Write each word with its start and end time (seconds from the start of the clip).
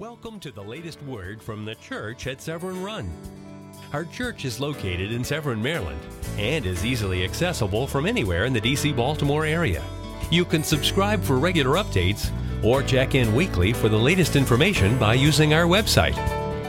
Welcome 0.00 0.40
to 0.40 0.50
the 0.50 0.62
latest 0.62 1.02
word 1.02 1.42
from 1.42 1.66
the 1.66 1.74
church 1.74 2.26
at 2.26 2.40
Severn 2.40 2.82
Run. 2.82 3.12
Our 3.92 4.06
church 4.06 4.46
is 4.46 4.58
located 4.58 5.12
in 5.12 5.22
Severn, 5.22 5.62
Maryland, 5.62 6.00
and 6.38 6.64
is 6.64 6.86
easily 6.86 7.22
accessible 7.22 7.86
from 7.86 8.06
anywhere 8.06 8.46
in 8.46 8.54
the 8.54 8.62
DC 8.62 8.96
Baltimore 8.96 9.44
area. 9.44 9.84
You 10.30 10.46
can 10.46 10.64
subscribe 10.64 11.22
for 11.22 11.38
regular 11.38 11.76
updates 11.76 12.30
or 12.64 12.82
check 12.82 13.14
in 13.14 13.34
weekly 13.34 13.74
for 13.74 13.90
the 13.90 13.98
latest 13.98 14.36
information 14.36 14.98
by 14.98 15.12
using 15.12 15.52
our 15.52 15.66
website, 15.66 16.14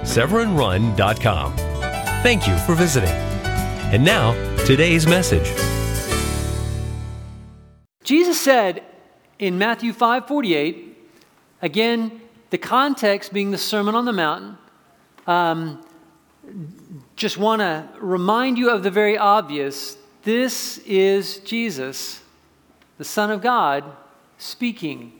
severnrun.com. 0.01 1.55
Thank 2.23 2.49
you 2.49 2.57
for 2.57 2.75
visiting. 2.75 3.15
And 3.93 4.03
now, 4.03 4.33
today's 4.65 5.07
message. 5.07 5.49
Jesus 8.03 8.41
said 8.41 8.83
in 9.39 9.57
Matthew 9.57 9.93
5:48, 9.93 10.97
again, 11.61 12.20
the 12.51 12.57
context 12.57 13.33
being 13.33 13.51
the 13.51 13.57
Sermon 13.57 13.95
on 13.95 14.05
the 14.05 14.13
Mountain. 14.13 14.57
Um, 15.25 15.83
just 17.15 17.37
want 17.37 17.61
to 17.61 17.87
remind 17.99 18.57
you 18.57 18.69
of 18.69 18.83
the 18.83 18.91
very 18.91 19.17
obvious. 19.17 19.97
This 20.23 20.77
is 20.79 21.39
Jesus, 21.39 22.21
the 22.97 23.05
Son 23.05 23.31
of 23.31 23.41
God, 23.41 23.85
speaking. 24.37 25.13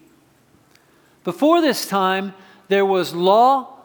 Before 1.23 1.62
this 1.62 1.88
time, 1.88 2.34
there 2.67 2.86
was 2.86 3.16
law, 3.16 3.77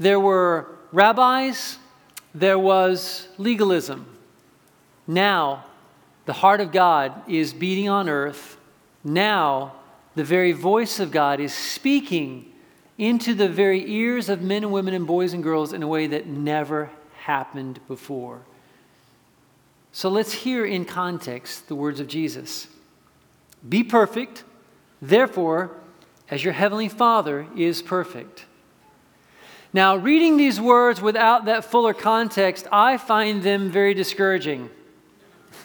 there 0.00 0.18
were 0.18 0.76
rabbis, 0.90 1.78
there 2.34 2.58
was 2.58 3.28
legalism. 3.38 4.04
Now, 5.06 5.64
the 6.24 6.32
heart 6.32 6.60
of 6.60 6.72
God 6.72 7.22
is 7.28 7.52
beating 7.52 7.88
on 7.88 8.08
earth. 8.08 8.56
Now, 9.04 9.74
the 10.16 10.24
very 10.24 10.52
voice 10.52 10.98
of 10.98 11.12
God 11.12 11.38
is 11.38 11.54
speaking 11.54 12.50
into 12.98 13.34
the 13.34 13.48
very 13.48 13.90
ears 13.90 14.28
of 14.28 14.40
men 14.40 14.62
and 14.62 14.72
women 14.72 14.94
and 14.94 15.06
boys 15.06 15.32
and 15.32 15.42
girls 15.42 15.72
in 15.72 15.82
a 15.82 15.88
way 15.88 16.06
that 16.06 16.26
never 16.26 16.90
happened 17.18 17.80
before. 17.88 18.42
So 19.92 20.08
let's 20.08 20.32
hear 20.32 20.64
in 20.64 20.84
context 20.84 21.68
the 21.68 21.74
words 21.74 22.00
of 22.00 22.08
Jesus 22.08 22.68
Be 23.68 23.82
perfect, 23.82 24.44
therefore, 25.00 25.70
as 26.30 26.44
your 26.44 26.52
heavenly 26.52 26.88
Father 26.88 27.46
is 27.56 27.82
perfect. 27.82 28.44
Now, 29.72 29.96
reading 29.96 30.36
these 30.36 30.60
words 30.60 31.00
without 31.00 31.46
that 31.46 31.64
fuller 31.64 31.94
context, 31.94 32.68
I 32.70 32.96
find 32.96 33.42
them 33.42 33.70
very 33.70 33.94
discouraging. 33.94 34.70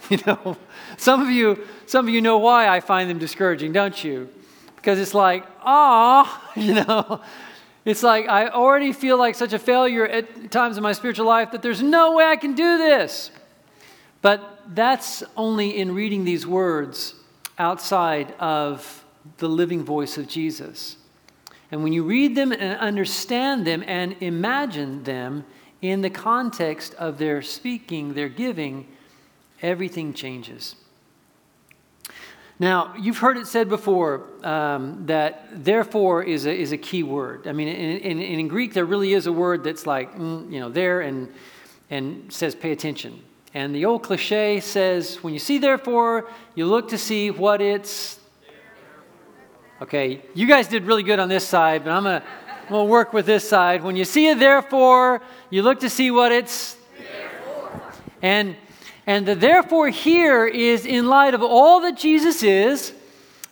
You 0.10 0.18
know, 0.26 0.58
some 0.98 1.22
of 1.22 1.30
you, 1.30 1.68
some 1.86 2.08
of 2.08 2.12
you 2.12 2.20
know 2.20 2.40
why 2.40 2.68
I 2.68 2.80
find 2.80 3.08
them 3.08 3.20
discouraging, 3.20 3.74
don't 3.74 4.04
you? 4.04 4.28
Because 4.80 4.98
it's 4.98 5.14
like, 5.14 5.46
ah, 5.62 6.52
you 6.56 6.74
know, 6.74 7.22
it's 7.84 8.02
like 8.02 8.28
I 8.30 8.48
already 8.48 8.94
feel 8.94 9.18
like 9.18 9.36
such 9.36 9.54
a 9.54 9.60
failure 9.60 10.06
at 10.06 10.52
times 10.52 10.78
in 10.78 10.84
my 10.84 10.94
spiritual 10.94 11.26
life 11.26 11.52
that 11.52 11.62
there's 11.62 11.82
no 11.82 12.14
way 12.14 12.26
I 12.26 12.38
can 12.38 12.54
do 12.54 12.78
this. 12.78 13.32
But 14.22 14.62
that's 14.74 15.24
only 15.36 15.78
in 15.78 15.96
reading 15.96 16.24
these 16.24 16.46
words 16.46 17.16
outside 17.58 18.34
of 18.40 19.06
the 19.38 19.50
living 19.50 19.84
voice 19.84 20.18
of 20.18 20.28
Jesus. 20.28 20.98
And 21.72 21.84
when 21.84 21.94
you 21.94 22.04
read 22.04 22.36
them 22.36 22.52
and 22.52 22.80
understand 22.80 23.68
them 23.68 23.84
and 23.86 24.16
imagine 24.22 25.04
them 25.04 25.46
in 25.82 26.02
the 26.02 26.10
context 26.10 26.94
of 26.96 27.18
their 27.18 27.42
speaking, 27.42 28.14
their 28.14 28.30
giving, 28.30 28.88
everything 29.62 30.14
changes. 30.14 30.76
Now, 32.62 32.94
you've 33.00 33.18
heard 33.18 33.38
it 33.38 33.48
said 33.48 33.70
before 33.70 34.26
um, 34.44 35.06
that 35.06 35.64
therefore 35.64 36.24
is 36.24 36.46
a, 36.46 36.54
is 36.54 36.74
a 36.74 36.78
key 36.78 37.04
word. 37.04 37.48
I 37.48 37.54
mean, 37.54 37.70
in, 37.70 38.20
in, 38.20 38.20
in 38.20 38.48
Greek, 38.50 38.74
there 38.74 38.84
really 38.84 39.14
is 39.14 39.28
a 39.28 39.32
word 39.32 39.64
that's 39.64 39.88
like, 39.88 40.14
mm, 40.16 40.52
you 40.52 40.60
know, 40.60 40.70
there 40.70 41.00
and, 41.00 41.34
and 41.90 42.32
says 42.32 42.56
pay 42.56 42.74
attention. 42.74 43.24
And 43.54 43.74
the 43.74 43.86
old 43.86 44.04
cliche 44.04 44.60
says, 44.60 45.24
when 45.24 45.34
you 45.34 45.40
see 45.40 45.58
therefore, 45.58 46.30
you 46.54 46.66
look 46.66 46.90
to 46.90 46.98
see 46.98 47.32
what 47.32 47.62
it's. 47.62 48.20
Okay, 49.82 50.22
you 50.34 50.46
guys 50.46 50.68
did 50.68 50.84
really 50.84 51.04
good 51.04 51.20
on 51.20 51.30
this 51.30 51.48
side, 51.48 51.86
but 51.86 51.92
I'm 51.92 52.04
going 52.04 52.22
to 52.22 52.28
we'll 52.70 52.88
work 52.88 53.14
with 53.14 53.26
this 53.26 53.48
side. 53.48 53.84
When 53.84 53.96
you 53.96 54.06
see 54.06 54.30
a 54.30 54.36
therefore, 54.36 55.22
you 55.50 55.64
look 55.64 55.80
to 55.80 55.90
see 55.90 56.12
what 56.12 56.34
it's. 56.34 56.76
Therefore. 56.98 57.82
And 58.22 58.56
and 59.10 59.26
the 59.26 59.34
therefore 59.34 59.90
here 59.90 60.46
is 60.46 60.86
in 60.86 61.08
light 61.08 61.34
of 61.34 61.42
all 61.42 61.80
that 61.80 61.98
Jesus 61.98 62.44
is, 62.44 62.94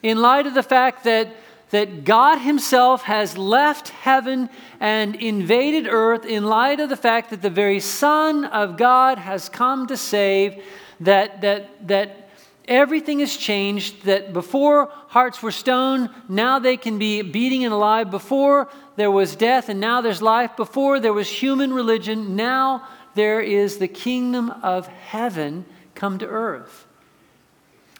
in 0.03 0.21
light 0.21 0.45
of 0.45 0.53
the 0.53 0.61
fact 0.61 1.05
that, 1.05 1.35
that 1.71 2.03
God 2.03 2.37
Himself 2.37 3.01
has 3.01 3.39
left 3.39 3.89
heaven 3.89 4.51
and 4.79 5.15
invaded 5.15 5.87
earth, 5.89 6.25
in 6.25 6.43
light 6.43 6.79
of 6.79 6.89
the 6.89 6.95
fact 6.95 7.31
that 7.31 7.41
the 7.41 7.49
very 7.49 7.79
Son 7.79 8.45
of 8.45 8.77
God 8.77 9.17
has 9.17 9.49
come 9.49 9.87
to 9.87 9.97
save, 9.97 10.63
that, 10.99 11.41
that, 11.41 11.87
that 11.87 12.29
everything 12.67 13.17
has 13.21 13.35
changed, 13.35 14.03
that 14.03 14.33
before 14.33 14.91
hearts 15.07 15.41
were 15.41 15.49
stone, 15.49 16.11
now 16.29 16.59
they 16.59 16.77
can 16.77 16.99
be 16.99 17.23
beating 17.23 17.65
and 17.65 17.73
alive. 17.73 18.11
Before 18.11 18.69
there 18.95 19.09
was 19.09 19.35
death, 19.35 19.69
and 19.69 19.79
now 19.79 20.01
there's 20.01 20.21
life. 20.21 20.55
Before 20.55 20.99
there 20.99 21.13
was 21.13 21.27
human 21.27 21.73
religion, 21.73 22.35
now 22.35 22.87
there 23.17 23.41
is 23.41 23.77
the 23.77 23.87
kingdom 23.87 24.49
of 24.49 24.87
heaven 24.87 25.65
come 25.95 26.19
to 26.19 26.27
earth. 26.27 26.85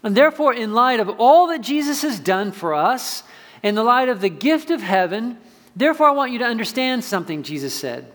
And 0.04 0.16
therefore, 0.16 0.54
in 0.54 0.74
light 0.74 1.00
of 1.00 1.10
all 1.10 1.48
that 1.48 1.62
Jesus 1.62 2.04
has 2.04 2.20
done 2.20 2.52
for 2.52 2.74
us, 2.74 3.24
in 3.64 3.76
the 3.76 3.84
light 3.84 4.08
of 4.08 4.22
the 4.22 4.30
gift 4.30 4.70
of 4.70 4.82
heaven, 4.82 5.38
therefore 5.76 6.08
I 6.08 6.12
want 6.12 6.32
you 6.32 6.40
to 6.40 6.46
understand 6.46 7.04
something 7.04 7.44
Jesus 7.44 7.74
said. 7.74 8.10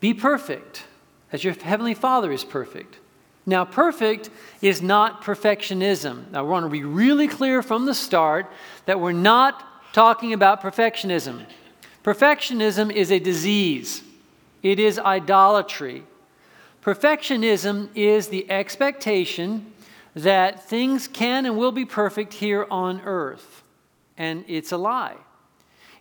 Be 0.00 0.12
perfect 0.12 0.84
as 1.30 1.44
your 1.44 1.54
heavenly 1.54 1.94
Father 1.94 2.32
is 2.32 2.44
perfect. 2.44 2.98
Now, 3.46 3.64
perfect 3.64 4.28
is 4.60 4.82
not 4.82 5.22
perfectionism. 5.22 6.30
Now, 6.32 6.44
we 6.44 6.50
want 6.50 6.66
to 6.66 6.70
be 6.70 6.84
really 6.84 7.28
clear 7.28 7.62
from 7.62 7.86
the 7.86 7.94
start 7.94 8.50
that 8.86 9.00
we're 9.00 9.12
not 9.12 9.92
talking 9.92 10.32
about 10.32 10.62
perfectionism. 10.62 11.46
Perfectionism 12.04 12.92
is 12.92 13.10
a 13.10 13.18
disease 13.18 14.02
it 14.62 14.78
is 14.78 14.98
idolatry. 14.98 16.04
Perfectionism 16.82 17.88
is 17.94 18.28
the 18.28 18.50
expectation 18.50 19.72
that 20.14 20.68
things 20.68 21.08
can 21.08 21.46
and 21.46 21.56
will 21.56 21.72
be 21.72 21.84
perfect 21.84 22.34
here 22.34 22.66
on 22.70 23.00
earth. 23.02 23.62
And 24.16 24.44
it's 24.46 24.72
a 24.72 24.76
lie. 24.76 25.16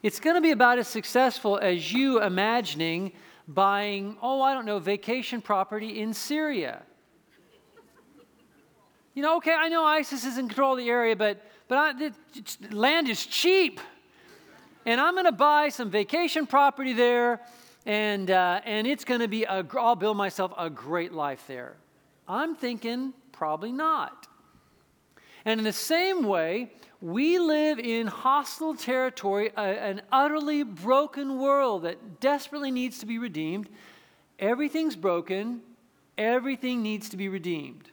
It's 0.04 0.20
going 0.20 0.36
to 0.36 0.42
be 0.42 0.52
about 0.52 0.80
as 0.80 0.88
successful 0.88 1.60
as 1.60 1.94
you 1.94 2.22
imagining 2.22 3.14
buying, 3.48 4.18
oh, 4.22 4.42
I 4.42 4.54
don't 4.54 4.66
know, 4.66 4.80
vacation 4.80 5.42
property 5.42 6.00
in 6.02 6.14
Syria. 6.14 6.82
You 9.14 9.22
know, 9.22 9.38
okay, 9.38 9.54
I 9.54 9.70
know 9.70 9.84
ISIS 9.84 10.24
is 10.24 10.38
in 10.38 10.48
control 10.48 10.74
of 10.74 10.80
the 10.80 10.90
area, 10.90 11.16
but, 11.16 11.46
but 11.68 11.78
I, 11.78 11.94
the, 11.94 12.14
land 12.72 13.10
is 13.10 13.26
cheap. 13.26 13.80
And 14.86 15.00
I'm 15.00 15.14
going 15.14 15.26
to 15.26 15.32
buy 15.32 15.70
some 15.70 15.90
vacation 15.90 16.48
property 16.48 16.94
there 16.94 17.42
and, 17.86 18.30
uh, 18.30 18.62
and 18.66 18.86
it's 18.86 19.06
going 19.06 19.22
to 19.22 19.28
be, 19.28 19.44
a, 19.44 19.66
I'll 19.78 19.96
build 19.96 20.18
myself 20.18 20.54
a 20.58 20.70
great 20.70 21.12
life 21.12 21.44
there. 21.48 21.76
I'm 22.28 22.56
thinking, 22.56 23.14
probably 23.32 23.72
not. 23.72 24.28
And 25.46 25.60
in 25.60 25.64
the 25.64 25.74
same 25.74 26.24
way, 26.24 26.72
we 27.02 27.40
live 27.40 27.80
in 27.80 28.06
hostile 28.06 28.76
territory, 28.76 29.52
a, 29.58 29.62
an 29.62 30.02
utterly 30.12 30.64
broken 30.64 31.40
world 31.40 31.84
that 31.84 32.20
desperately 32.20 32.70
needs 32.70 33.00
to 33.00 33.08
be 33.08 33.18
redeemed. 33.18 33.68
Everything's 34.38 34.96
broken, 34.96 35.62
everything 36.18 36.84
needs 36.84 37.10
to 37.10 37.18
be 37.18 37.28
redeemed. 37.28 37.90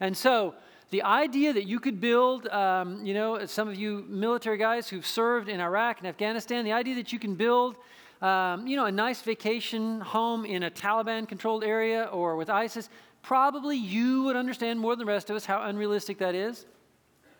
And 0.00 0.16
so, 0.16 0.54
the 0.90 1.02
idea 1.02 1.52
that 1.52 1.64
you 1.64 1.80
could 1.80 2.00
build, 2.00 2.46
um, 2.48 3.04
you 3.04 3.14
know, 3.14 3.46
some 3.46 3.68
of 3.68 3.74
you 3.74 4.04
military 4.08 4.56
guys 4.56 4.88
who've 4.88 5.06
served 5.06 5.48
in 5.48 5.60
Iraq 5.60 5.98
and 5.98 6.06
Afghanistan, 6.06 6.64
the 6.64 6.72
idea 6.72 6.94
that 6.94 7.12
you 7.12 7.18
can 7.18 7.34
build 7.34 7.76
um, 8.24 8.66
you 8.66 8.74
know, 8.74 8.86
a 8.86 8.92
nice 8.92 9.20
vacation 9.20 10.00
home 10.00 10.46
in 10.46 10.62
a 10.62 10.70
Taliban 10.70 11.28
controlled 11.28 11.62
area 11.62 12.04
or 12.04 12.36
with 12.36 12.48
ISIS, 12.48 12.88
probably 13.20 13.76
you 13.76 14.22
would 14.22 14.34
understand 14.34 14.80
more 14.80 14.92
than 14.92 15.00
the 15.06 15.12
rest 15.12 15.28
of 15.28 15.36
us 15.36 15.44
how 15.44 15.60
unrealistic 15.60 16.16
that 16.18 16.34
is. 16.34 16.64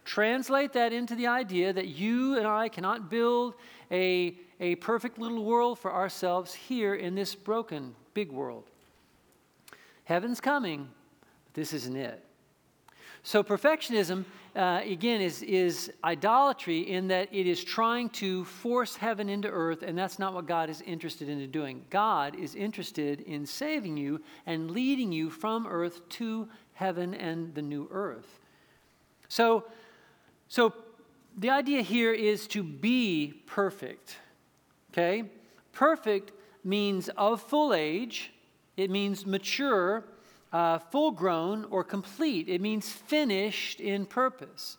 Translate 0.04 0.74
that 0.74 0.92
into 0.92 1.14
the 1.14 1.26
idea 1.26 1.72
that 1.72 1.86
you 1.86 2.36
and 2.36 2.46
I 2.46 2.68
cannot 2.68 3.08
build 3.08 3.54
a, 3.90 4.36
a 4.60 4.74
perfect 4.74 5.18
little 5.18 5.42
world 5.42 5.78
for 5.78 5.90
ourselves 5.90 6.52
here 6.52 6.94
in 6.94 7.14
this 7.14 7.34
broken 7.34 7.94
big 8.12 8.30
world. 8.30 8.64
Heaven's 10.04 10.38
coming, 10.38 10.90
but 11.46 11.54
this 11.54 11.72
isn't 11.72 11.96
it. 11.96 12.22
So, 13.22 13.42
perfectionism, 13.42 14.26
uh, 14.56 14.80
again, 14.84 15.20
is, 15.20 15.42
is 15.42 15.92
idolatry 16.04 16.78
in 16.78 17.08
that 17.08 17.28
it 17.32 17.46
is 17.46 17.64
trying 17.64 18.08
to 18.08 18.44
force 18.44 18.94
heaven 18.94 19.28
into 19.28 19.48
earth, 19.48 19.82
and 19.82 19.98
that's 19.98 20.18
not 20.18 20.32
what 20.32 20.46
God 20.46 20.70
is 20.70 20.80
interested 20.82 21.28
in 21.28 21.50
doing. 21.50 21.84
God 21.90 22.36
is 22.36 22.54
interested 22.54 23.20
in 23.22 23.46
saving 23.46 23.96
you 23.96 24.20
and 24.46 24.70
leading 24.70 25.10
you 25.10 25.28
from 25.28 25.66
earth 25.66 26.08
to 26.10 26.48
heaven 26.74 27.14
and 27.14 27.52
the 27.54 27.62
new 27.62 27.88
earth. 27.90 28.38
So, 29.28 29.64
so 30.46 30.72
the 31.36 31.50
idea 31.50 31.82
here 31.82 32.12
is 32.12 32.46
to 32.48 32.62
be 32.62 33.42
perfect. 33.46 34.18
Okay? 34.92 35.24
Perfect 35.72 36.30
means 36.62 37.08
of 37.16 37.42
full 37.42 37.74
age, 37.74 38.32
it 38.76 38.88
means 38.88 39.26
mature, 39.26 40.04
uh, 40.54 40.78
full 40.78 41.10
grown, 41.10 41.64
or 41.64 41.82
complete. 41.82 42.48
It 42.48 42.60
means 42.60 42.88
finished 42.88 43.80
in 43.80 44.06
purpose. 44.06 44.78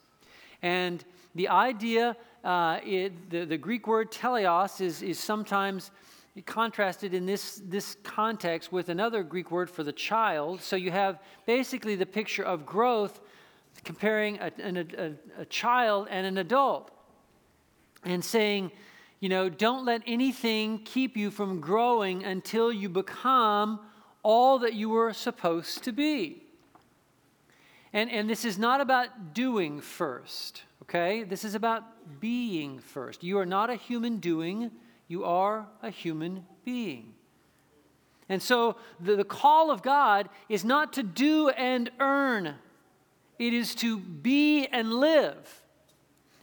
And 0.62 1.04
the 1.36 1.50
idea, 1.50 2.16
uh, 2.46 2.80
it, 2.82 3.30
the, 3.30 3.44
the 3.44 3.58
Greek 3.58 3.86
word 3.86 4.10
teleos, 4.10 4.80
is, 4.80 5.02
is 5.02 5.20
sometimes 5.20 5.92
contrasted 6.46 7.14
in 7.14 7.26
this, 7.26 7.62
this 7.66 7.98
context 8.04 8.72
with 8.72 8.88
another 8.88 9.22
Greek 9.22 9.52
word 9.52 9.70
for 9.70 9.84
the 9.84 9.92
child. 9.92 10.62
So 10.62 10.78
you 10.78 10.92
have 10.92 11.20
basically 11.46 11.96
the 11.96 12.06
picture 12.06 12.44
of 12.44 12.66
growth 12.66 13.20
comparing 13.84 14.40
a, 14.40 14.52
a, 14.64 15.42
a, 15.42 15.46
child 15.46 16.08
and 16.10 16.26
an 16.26 16.38
adult 16.38 16.90
and 18.06 18.24
saying, 18.24 18.72
you 19.20 19.28
know, 19.28 19.50
don't 19.50 19.84
let 19.84 20.04
anything 20.08 20.80
keep 20.86 21.18
you 21.18 21.32
from 21.32 21.60
growing 21.60 22.24
until 22.24 22.72
you 22.72 22.88
become 22.88 23.82
all 24.26 24.58
that 24.58 24.74
you 24.74 24.90
were 24.90 25.14
supposed 25.14 25.84
to 25.84 25.92
be. 25.92 26.42
And, 27.94 28.10
and 28.10 28.28
this 28.28 28.44
is 28.44 28.58
not 28.58 28.82
about 28.82 29.36
doing 29.36 29.80
first, 29.80 30.64
okay? 30.82 31.24
This 31.24 31.46
is 31.46 31.54
about 31.54 31.84
being 32.20 32.80
first. 32.80 33.24
You 33.24 33.38
are 33.38 33.46
not 33.46 33.70
a 33.70 33.76
human 33.76 34.18
doing, 34.18 34.72
you 35.08 35.24
are 35.24 35.68
a 35.84 35.92
human 35.92 36.44
being. 36.66 37.14
And 38.28 38.42
so 38.42 38.78
the, 39.00 39.16
the 39.16 39.24
call 39.24 39.70
of 39.70 39.84
God 39.84 40.28
is 40.50 40.66
not 40.66 40.94
to 40.94 41.04
do 41.04 41.50
and 41.50 41.92
earn 42.00 42.56
it 43.38 43.54
is 43.54 43.76
to 43.76 44.00
be 44.00 44.66
and 44.66 44.92
live. 44.92 45.62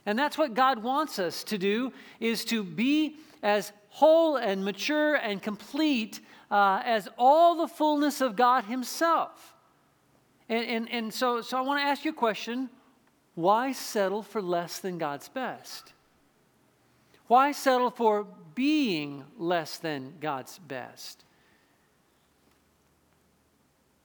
And 0.05 0.17
that's 0.17 0.37
what 0.37 0.53
God 0.53 0.83
wants 0.83 1.19
us 1.19 1.43
to 1.45 1.57
do 1.57 1.91
is 2.19 2.45
to 2.45 2.63
be 2.63 3.17
as 3.41 3.73
whole 3.89 4.37
and 4.37 4.63
mature 4.63 5.15
and 5.15 5.41
complete 5.41 6.19
uh, 6.53 6.83
as 6.85 7.09
all 7.17 7.55
the 7.55 7.67
fullness 7.67 8.21
of 8.21 8.35
God 8.35 8.65
himself. 8.65 9.55
And, 10.47 10.63
and, 10.65 10.91
and 10.91 11.13
so, 11.13 11.41
so 11.41 11.57
I 11.57 11.61
want 11.61 11.79
to 11.79 11.83
ask 11.83 12.05
you 12.05 12.11
a 12.11 12.13
question. 12.13 12.69
Why 13.33 13.71
settle 13.71 14.21
for 14.21 14.39
less 14.39 14.77
than 14.77 14.99
God's 14.99 15.27
best? 15.27 15.93
Why 17.25 17.53
settle 17.53 17.89
for 17.89 18.27
being 18.53 19.23
less 19.35 19.79
than 19.79 20.13
God's 20.21 20.59
best? 20.59 21.23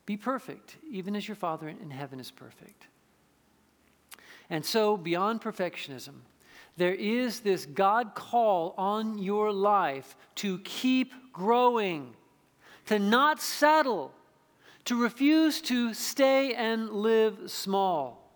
Be 0.06 0.16
perfect, 0.16 0.78
even 0.90 1.14
as 1.14 1.28
your 1.28 1.34
Father 1.34 1.68
in 1.68 1.90
heaven 1.90 2.18
is 2.18 2.30
perfect. 2.30 2.86
And 4.48 4.64
so, 4.64 4.96
beyond 4.96 5.42
perfectionism, 5.42 6.14
there 6.78 6.94
is 6.94 7.40
this 7.40 7.66
God 7.66 8.14
call 8.14 8.74
on 8.78 9.18
your 9.18 9.52
life 9.52 10.16
to 10.36 10.60
keep 10.60 11.12
growing, 11.30 12.14
to 12.88 12.98
not 12.98 13.38
settle, 13.38 14.12
to 14.86 14.96
refuse 14.96 15.60
to 15.60 15.92
stay 15.92 16.54
and 16.54 16.88
live 16.88 17.50
small. 17.50 18.32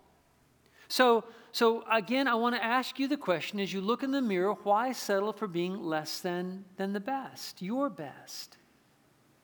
So, 0.87 1.23
so 1.51 1.83
again, 1.91 2.27
I 2.27 2.35
want 2.35 2.53
to 2.53 2.63
ask 2.63 2.99
you 2.99 3.07
the 3.07 3.17
question 3.17 3.59
as 3.59 3.73
you 3.73 3.81
look 3.81 4.03
in 4.03 4.11
the 4.11 4.21
mirror 4.21 4.53
why 4.61 4.91
settle 4.91 5.33
for 5.33 5.47
being 5.47 5.81
less 5.81 6.19
than, 6.19 6.65
than 6.77 6.93
the 6.93 6.99
best, 6.99 7.63
your 7.63 7.89
best? 7.89 8.57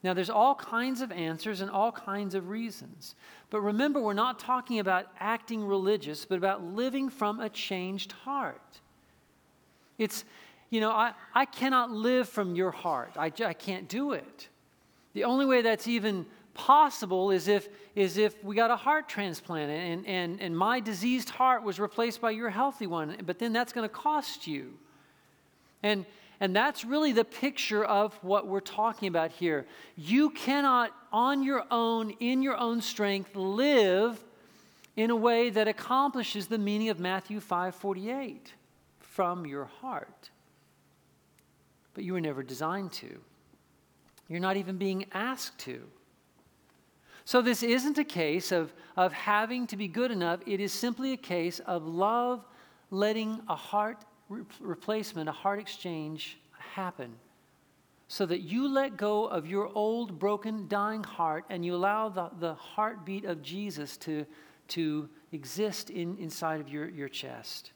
Now, 0.03 0.13
there's 0.13 0.29
all 0.29 0.53
kinds 0.53 1.01
of 1.01 1.11
answers 1.11 1.59
and 1.59 1.71
all 1.71 1.91
kinds 1.91 2.35
of 2.35 2.47
reasons. 2.47 3.15
But 3.49 3.61
remember, 3.61 3.99
we're 3.99 4.13
not 4.13 4.37
talking 4.37 4.77
about 4.77 5.07
acting 5.19 5.65
religious, 5.65 6.23
but 6.23 6.37
about 6.37 6.63
living 6.63 7.09
from 7.09 7.39
a 7.39 7.49
changed 7.49 8.11
heart. 8.11 8.79
It's, 9.97 10.23
you 10.69 10.81
know, 10.81 10.91
I, 10.91 11.13
I 11.33 11.45
cannot 11.45 11.89
live 11.89 12.29
from 12.29 12.53
your 12.53 12.69
heart. 12.69 13.13
I, 13.17 13.31
I 13.43 13.53
can't 13.53 13.89
do 13.89 14.11
it. 14.11 14.49
The 15.19 15.25
only 15.25 15.45
way 15.45 15.61
that's 15.61 15.85
even 15.85 16.25
possible 16.53 17.29
is 17.29 17.49
if, 17.49 17.67
is 17.93 18.15
if 18.15 18.41
we 18.41 18.55
got 18.55 18.71
a 18.71 18.77
heart 18.77 19.09
transplant 19.09 19.69
and, 19.69 20.07
and, 20.07 20.39
and 20.39 20.57
my 20.57 20.79
diseased 20.79 21.29
heart 21.29 21.61
was 21.61 21.77
replaced 21.77 22.21
by 22.21 22.31
your 22.31 22.49
healthy 22.49 22.87
one, 22.87 23.17
but 23.25 23.37
then 23.37 23.51
that's 23.51 23.73
going 23.73 23.83
to 23.83 23.93
cost 23.93 24.47
you. 24.47 24.75
And, 25.83 26.05
and 26.39 26.55
that's 26.55 26.85
really 26.85 27.11
the 27.11 27.25
picture 27.25 27.83
of 27.83 28.13
what 28.23 28.47
we're 28.47 28.61
talking 28.61 29.09
about 29.09 29.31
here. 29.31 29.65
You 29.97 30.29
cannot, 30.29 30.95
on 31.11 31.43
your 31.43 31.65
own, 31.69 32.11
in 32.21 32.41
your 32.41 32.55
own 32.55 32.81
strength, 32.81 33.35
live 33.35 34.23
in 34.95 35.09
a 35.09 35.17
way 35.17 35.49
that 35.49 35.67
accomplishes 35.67 36.47
the 36.47 36.57
meaning 36.57 36.87
of 36.87 36.97
Matthew 36.97 37.41
5:48 37.41 38.53
from 39.01 39.45
your 39.45 39.65
heart. 39.65 40.29
But 41.93 42.05
you 42.05 42.13
were 42.13 42.21
never 42.21 42.41
designed 42.41 42.93
to. 42.93 43.19
You're 44.29 44.39
not 44.39 44.55
even 44.57 44.77
being 44.77 45.05
asked 45.11 45.57
to. 45.59 45.81
So, 47.25 47.41
this 47.41 47.61
isn't 47.61 47.97
a 47.97 48.03
case 48.03 48.51
of, 48.51 48.73
of 48.95 49.11
having 49.11 49.67
to 49.67 49.77
be 49.77 49.87
good 49.87 50.11
enough. 50.11 50.39
It 50.45 50.59
is 50.59 50.71
simply 50.71 51.13
a 51.13 51.17
case 51.17 51.59
of 51.59 51.85
love 51.85 52.45
letting 52.91 53.41
a 53.47 53.55
heart 53.55 54.05
re- 54.29 54.43
replacement, 54.59 55.29
a 55.29 55.33
heart 55.33 55.59
exchange 55.59 56.39
happen 56.57 57.15
so 58.11 58.25
that 58.25 58.41
you 58.41 58.67
let 58.67 58.97
go 58.97 59.25
of 59.25 59.45
your 59.45 59.69
old, 59.75 60.17
broken, 60.17 60.67
dying 60.67 61.03
heart 61.03 61.45
and 61.49 61.63
you 61.63 61.75
allow 61.75 62.09
the, 62.09 62.31
the 62.39 62.55
heartbeat 62.55 63.23
of 63.23 63.43
Jesus 63.43 63.97
to, 63.97 64.25
to 64.69 65.07
exist 65.31 65.91
in, 65.91 66.17
inside 66.17 66.59
of 66.59 66.67
your, 66.67 66.89
your 66.89 67.07
chest. 67.07 67.71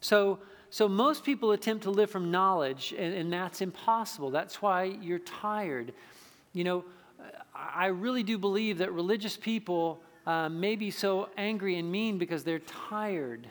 So, 0.00 0.40
so 0.70 0.88
most 0.88 1.24
people 1.24 1.52
attempt 1.52 1.82
to 1.84 1.90
live 1.90 2.10
from 2.10 2.30
knowledge, 2.30 2.94
and, 2.96 3.14
and 3.14 3.32
that's 3.32 3.60
impossible. 3.60 4.30
That's 4.30 4.62
why 4.62 4.84
you're 4.84 5.18
tired. 5.18 5.92
You 6.52 6.64
know, 6.64 6.84
I 7.54 7.86
really 7.86 8.22
do 8.22 8.38
believe 8.38 8.78
that 8.78 8.92
religious 8.92 9.36
people 9.36 10.00
uh, 10.26 10.48
may 10.48 10.76
be 10.76 10.90
so 10.90 11.28
angry 11.36 11.78
and 11.78 11.90
mean 11.90 12.18
because 12.18 12.44
they're 12.44 12.60
tired 12.60 13.48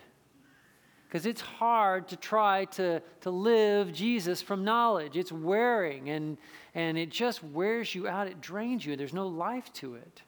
because 1.10 1.26
it's 1.26 1.40
hard 1.40 2.06
to 2.06 2.16
try 2.16 2.66
to, 2.66 3.02
to 3.20 3.30
live 3.30 3.92
Jesus 3.92 4.40
from 4.40 4.62
knowledge. 4.62 5.16
It's 5.16 5.32
wearing 5.32 6.10
and, 6.10 6.38
and 6.76 6.96
it 6.96 7.10
just 7.10 7.42
wears 7.42 7.92
you 7.96 8.06
out, 8.06 8.28
it 8.28 8.40
drains 8.40 8.86
you, 8.86 8.94
there's 8.94 9.12
no 9.12 9.26
life 9.26 9.72
to 9.74 9.96
it. 9.96 10.22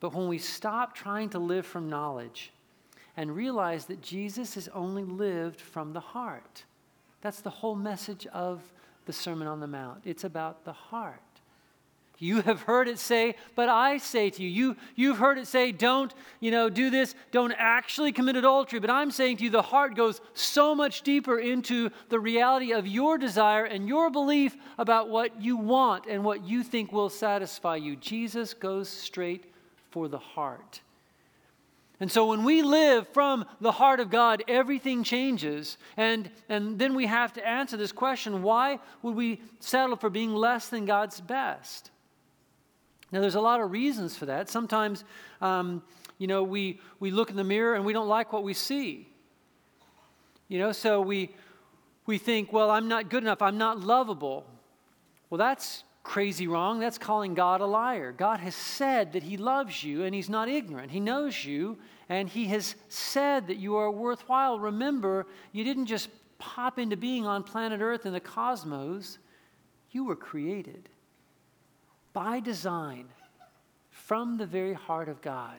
But 0.00 0.14
when 0.14 0.28
we 0.28 0.36
stop 0.36 0.94
trying 0.94 1.30
to 1.30 1.38
live 1.38 1.64
from 1.64 1.88
knowledge 1.88 2.52
and 3.16 3.34
realize 3.34 3.86
that 3.86 4.02
Jesus 4.02 4.54
has 4.54 4.68
only 4.68 5.04
lived 5.04 5.60
from 5.60 5.92
the 5.92 6.00
heart, 6.00 6.64
that's 7.20 7.40
the 7.40 7.50
whole 7.50 7.74
message 7.74 8.26
of 8.28 8.60
the 9.06 9.12
Sermon 9.12 9.46
on 9.46 9.60
the 9.60 9.66
Mount. 9.66 10.00
It's 10.04 10.24
about 10.24 10.64
the 10.64 10.72
heart. 10.72 11.20
You 12.18 12.42
have 12.42 12.62
heard 12.62 12.86
it 12.86 12.98
say, 12.98 13.34
but 13.56 13.68
I 13.68 13.98
say 13.98 14.30
to 14.30 14.42
you, 14.42 14.48
you 14.48 14.76
you've 14.94 15.18
heard 15.18 15.36
it 15.36 15.48
say, 15.48 15.72
don't, 15.72 16.14
you 16.38 16.52
know, 16.52 16.70
do 16.70 16.88
this, 16.88 17.14
don't 17.32 17.52
actually 17.58 18.12
commit 18.12 18.36
adultery. 18.36 18.78
But 18.78 18.90
I'm 18.90 19.10
saying 19.10 19.38
to 19.38 19.44
you, 19.44 19.50
the 19.50 19.62
heart 19.62 19.96
goes 19.96 20.20
so 20.32 20.74
much 20.74 21.02
deeper 21.02 21.38
into 21.38 21.90
the 22.10 22.20
reality 22.20 22.72
of 22.72 22.86
your 22.86 23.18
desire 23.18 23.64
and 23.64 23.88
your 23.88 24.10
belief 24.10 24.56
about 24.78 25.08
what 25.08 25.42
you 25.42 25.56
want 25.56 26.06
and 26.06 26.24
what 26.24 26.44
you 26.44 26.62
think 26.62 26.92
will 26.92 27.10
satisfy 27.10 27.76
you. 27.76 27.96
Jesus 27.96 28.54
goes 28.54 28.88
straight 28.88 29.52
for 29.90 30.06
the 30.06 30.18
heart. 30.18 30.80
And 32.00 32.10
so 32.10 32.26
when 32.26 32.42
we 32.42 32.62
live 32.62 33.06
from 33.08 33.44
the 33.60 33.72
heart 33.72 34.00
of 34.00 34.10
God, 34.10 34.42
everything 34.48 35.04
changes. 35.04 35.78
And, 35.96 36.28
and 36.48 36.78
then 36.78 36.94
we 36.94 37.06
have 37.06 37.32
to 37.34 37.46
answer 37.46 37.76
this 37.76 37.92
question 37.92 38.42
why 38.42 38.80
would 39.02 39.14
we 39.14 39.40
settle 39.60 39.96
for 39.96 40.10
being 40.10 40.34
less 40.34 40.68
than 40.68 40.86
God's 40.86 41.20
best? 41.20 41.90
Now, 43.12 43.20
there's 43.20 43.36
a 43.36 43.40
lot 43.40 43.60
of 43.60 43.70
reasons 43.70 44.16
for 44.16 44.26
that. 44.26 44.48
Sometimes, 44.48 45.04
um, 45.40 45.82
you 46.18 46.26
know, 46.26 46.42
we, 46.42 46.80
we 46.98 47.12
look 47.12 47.30
in 47.30 47.36
the 47.36 47.44
mirror 47.44 47.76
and 47.76 47.84
we 47.84 47.92
don't 47.92 48.08
like 48.08 48.32
what 48.32 48.42
we 48.42 48.54
see. 48.54 49.08
You 50.48 50.58
know, 50.58 50.72
so 50.72 51.00
we, 51.00 51.30
we 52.06 52.18
think, 52.18 52.52
well, 52.52 52.70
I'm 52.70 52.88
not 52.88 53.08
good 53.08 53.22
enough, 53.22 53.40
I'm 53.40 53.56
not 53.56 53.80
lovable. 53.80 54.46
Well, 55.30 55.38
that's 55.38 55.84
crazy 56.04 56.46
wrong. 56.46 56.78
That's 56.78 56.98
calling 56.98 57.34
God 57.34 57.60
a 57.60 57.66
liar. 57.66 58.12
God 58.12 58.38
has 58.38 58.54
said 58.54 59.14
that 59.14 59.24
He 59.24 59.36
loves 59.36 59.82
you 59.82 60.04
and 60.04 60.14
He's 60.14 60.28
not 60.28 60.48
ignorant. 60.48 60.92
He 60.92 61.00
knows 61.00 61.44
you 61.44 61.78
and 62.08 62.28
He 62.28 62.44
has 62.46 62.76
said 62.88 63.48
that 63.48 63.56
you 63.56 63.76
are 63.76 63.90
worthwhile. 63.90 64.60
Remember, 64.60 65.26
you 65.50 65.64
didn't 65.64 65.86
just 65.86 66.08
pop 66.38 66.78
into 66.78 66.96
being 66.96 67.26
on 67.26 67.42
planet 67.42 67.80
Earth 67.80 68.06
in 68.06 68.12
the 68.12 68.20
cosmos, 68.20 69.18
you 69.90 70.04
were 70.04 70.16
created 70.16 70.88
by 72.12 72.38
design 72.38 73.06
from 73.90 74.36
the 74.36 74.46
very 74.46 74.74
heart 74.74 75.08
of 75.08 75.22
God. 75.22 75.56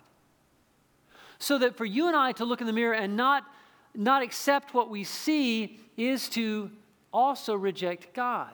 So 1.39 1.57
that 1.57 1.75
for 1.75 1.85
you 1.85 2.07
and 2.07 2.15
I 2.15 2.31
to 2.33 2.45
look 2.45 2.61
in 2.61 2.67
the 2.67 2.73
mirror 2.73 2.93
and 2.93 3.17
not, 3.17 3.43
not 3.95 4.21
accept 4.21 4.73
what 4.73 4.89
we 4.89 5.03
see 5.03 5.79
is 5.97 6.29
to 6.29 6.71
also 7.11 7.55
reject 7.55 8.13
God. 8.13 8.51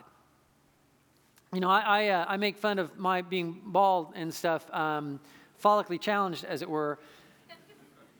You 1.54 1.60
know, 1.60 1.70
I, 1.70 1.80
I, 1.80 2.08
uh, 2.08 2.26
I 2.30 2.38
make 2.38 2.56
fun 2.56 2.80
of 2.80 2.98
my 2.98 3.22
being 3.22 3.62
bald 3.66 4.14
and 4.16 4.34
stuff, 4.34 4.66
um, 4.74 5.20
follically 5.62 6.00
challenged, 6.00 6.46
as 6.46 6.62
it 6.62 6.70
were. 6.70 6.98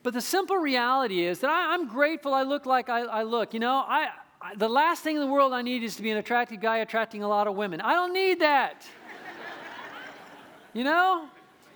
But 0.02 0.12
the 0.12 0.20
simple 0.20 0.56
reality 0.56 1.24
is 1.24 1.38
that 1.38 1.48
I, 1.48 1.72
am 1.72 1.88
grateful 1.88 2.34
I 2.34 2.42
look 2.42 2.66
like 2.66 2.90
I, 2.90 3.00
I 3.00 3.22
look. 3.22 3.54
You 3.54 3.60
know, 3.60 3.84
I, 3.88 4.08
I, 4.42 4.54
the 4.54 4.68
last 4.68 5.02
thing 5.02 5.16
in 5.16 5.22
the 5.22 5.28
world 5.32 5.54
I 5.54 5.62
need 5.62 5.82
is 5.82 5.96
to 5.96 6.02
be 6.02 6.10
an 6.10 6.18
attractive 6.18 6.60
guy 6.60 6.78
attracting 6.78 7.22
a 7.22 7.28
lot 7.28 7.46
of 7.46 7.54
women. 7.54 7.80
I 7.80 7.94
don't 7.94 8.12
need 8.12 8.40
that. 8.40 8.84
you 10.74 10.84
know, 10.84 11.26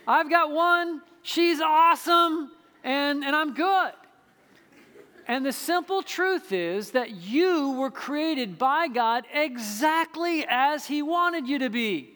I've 0.07 0.29
got 0.29 0.51
one, 0.51 1.01
she's 1.23 1.63
awesome, 1.63 2.51
and, 2.85 3.25
and 3.25 3.35
I'm 3.35 3.55
good. 3.55 3.93
And 5.29 5.45
the 5.45 5.53
simple 5.53 6.03
truth 6.03 6.53
is 6.53 6.93
that 6.93 7.11
you 7.11 7.73
were 7.73 7.91
created 7.91 8.59
by 8.59 8.87
God 8.87 9.25
exactly 9.33 10.47
as 10.49 10.87
He 10.87 11.03
wanted 11.03 11.49
you 11.49 11.59
to 11.59 11.71
be. 11.71 12.11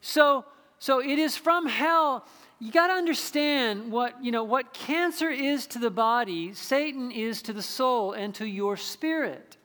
So, 0.00 0.44
so 0.78 1.00
it 1.00 1.18
is 1.18 1.36
from 1.36 1.66
hell. 1.66 2.24
You 2.60 2.70
got 2.70 2.88
to 2.88 2.92
understand 2.92 3.90
what, 3.90 4.22
you 4.22 4.30
know, 4.30 4.44
what 4.44 4.72
cancer 4.72 5.30
is 5.30 5.66
to 5.68 5.78
the 5.78 5.90
body, 5.90 6.54
Satan 6.54 7.10
is 7.10 7.42
to 7.42 7.52
the 7.52 7.62
soul 7.62 8.12
and 8.12 8.34
to 8.36 8.46
your 8.46 8.76
spirit. 8.76 9.56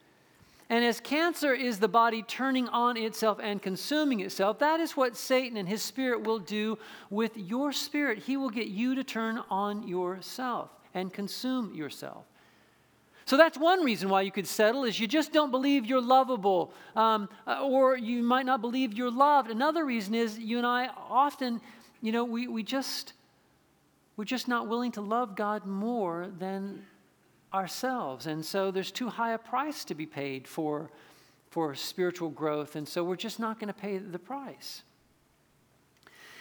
And 0.67 0.83
as 0.83 0.99
cancer 0.99 1.53
is 1.53 1.77
the 1.77 1.87
body 1.87 2.23
turning 2.23 2.67
on 2.69 2.97
itself 2.97 3.39
and 3.39 3.61
consuming 3.61 4.21
itself, 4.21 4.57
that 4.59 4.79
is 4.79 4.97
what 4.97 5.15
Satan 5.15 5.57
and 5.57 5.69
his 5.69 5.83
spirit 5.83 6.23
will 6.23 6.39
do 6.39 6.79
with 7.11 7.37
your 7.37 7.71
spirit. 7.71 8.17
He 8.19 8.35
will 8.35 8.49
get 8.49 8.67
you 8.67 8.95
to 8.95 9.03
turn 9.03 9.43
on 9.51 9.87
yourself 9.87 10.71
and 10.95 11.13
consume 11.13 11.75
yourself. 11.75 12.25
So 13.25 13.37
that's 13.37 13.57
one 13.57 13.83
reason 13.83 14.09
why 14.09 14.21
you 14.21 14.31
could 14.31 14.47
settle 14.47 14.83
is 14.83 14.99
you 14.99 15.07
just 15.07 15.33
don't 15.33 15.51
believe 15.51 15.85
you're 15.85 16.01
lovable, 16.01 16.71
um, 16.95 17.27
uh, 17.45 17.59
or 17.63 17.97
you 17.97 18.23
might 18.23 18.45
not 18.45 18.61
believe 18.61 18.93
you're 18.93 19.11
loved. 19.11 19.49
Another 19.49 19.83
reason 19.83 20.15
is 20.15 20.39
you 20.39 20.57
and 20.57 20.65
I 20.65 20.89
often, 21.09 21.59
you 22.01 22.11
know, 22.11 22.23
we, 22.23 22.47
we 22.47 22.63
just 22.63 23.13
we're 24.17 24.25
just 24.25 24.47
not 24.47 24.69
willing 24.69 24.93
to 24.93 25.01
love 25.01 25.35
God 25.35 25.65
more 25.65 26.29
than 26.39 26.85
ourselves, 27.53 28.27
and 28.27 28.45
so 28.45 28.71
there's 28.71 28.91
too 28.91 29.09
high 29.09 29.33
a 29.33 29.37
price 29.37 29.83
to 29.85 29.95
be 29.95 30.05
paid 30.05 30.47
for 30.47 30.89
for 31.49 31.75
spiritual 31.75 32.29
growth, 32.29 32.75
and 32.75 32.87
so 32.87 33.03
we're 33.03 33.15
just 33.15 33.39
not 33.39 33.59
going 33.59 33.67
to 33.67 33.73
pay 33.73 33.97
the 33.97 34.19
price. 34.19 34.83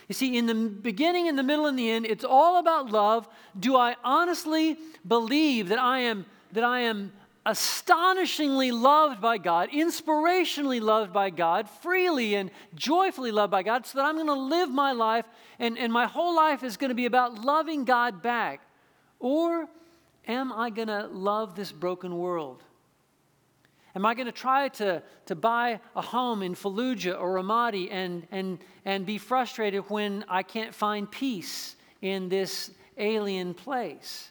You 0.09 0.15
see, 0.15 0.37
in 0.37 0.47
the 0.47 0.55
beginning, 0.55 1.27
in 1.27 1.37
the 1.37 1.43
middle, 1.43 1.67
and 1.67 1.79
the 1.79 1.91
end, 1.91 2.07
it's 2.07 2.25
all 2.25 2.59
about 2.59 2.91
love. 2.91 3.29
Do 3.59 3.77
I 3.77 3.97
honestly 4.05 4.77
believe 5.07 5.69
that 5.69 5.79
I 5.79 6.01
am 6.01 6.27
that 6.53 6.65
I 6.65 6.81
am 6.81 7.13
astonishingly 7.47 8.71
loved 8.71 9.21
by 9.21 9.39
God, 9.39 9.71
inspirationally 9.71 10.81
loved 10.81 11.13
by 11.13 11.31
God, 11.31 11.69
freely 11.69 12.37
and 12.37 12.51
joyfully 12.75 13.33
loved 13.33 13.51
by 13.51 13.63
God, 13.63 13.87
so 13.87 13.99
that 13.99 14.05
I'm 14.05 14.15
going 14.15 14.29
to 14.29 14.35
live 14.35 14.71
my 14.71 14.93
life 14.93 15.27
and, 15.59 15.77
and 15.77 15.93
my 15.93 16.07
whole 16.07 16.35
life 16.35 16.63
is 16.63 16.77
going 16.77 16.89
to 16.89 16.95
be 16.95 17.07
about 17.07 17.45
loving 17.45 17.85
God 17.85 18.23
back? 18.23 18.61
Or 19.19 19.69
am 20.27 20.53
I 20.53 20.71
going 20.71 20.89
to 20.89 21.07
love 21.09 21.55
this 21.55 21.73
broken 21.73 22.17
world? 22.17 22.63
Am 23.97 24.05
I 24.05 24.15
going 24.15 24.27
to 24.27 24.33
try 24.33 24.69
to, 24.69 25.03
to 25.27 25.35
buy 25.35 25.81
a 25.95 26.03
home 26.03 26.43
in 26.43 26.55
Fallujah 26.55 27.21
or 27.21 27.37
Ramadi 27.37 27.89
and, 27.93 28.27
and, 28.33 28.59
and 28.85 29.07
be 29.07 29.19
frustrated 29.19 29.85
when 29.89 30.25
I 30.29 30.43
can't 30.43 30.75
find 30.75 31.09
peace 31.09 31.77
in 32.03 32.29
this 32.29 32.73
alien 32.99 33.55
place? 33.55 34.31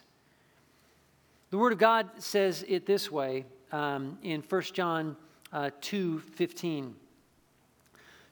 The 1.50 1.56
Word 1.56 1.72
of 1.72 1.78
God 1.78 2.10
says 2.18 2.64
it 2.68 2.84
this 2.84 3.10
way 3.10 3.46
um, 3.72 4.18
in 4.22 4.42
1 4.42 4.62
John 4.74 5.16
uh, 5.52 5.70
2 5.80 6.18
15. 6.18 6.94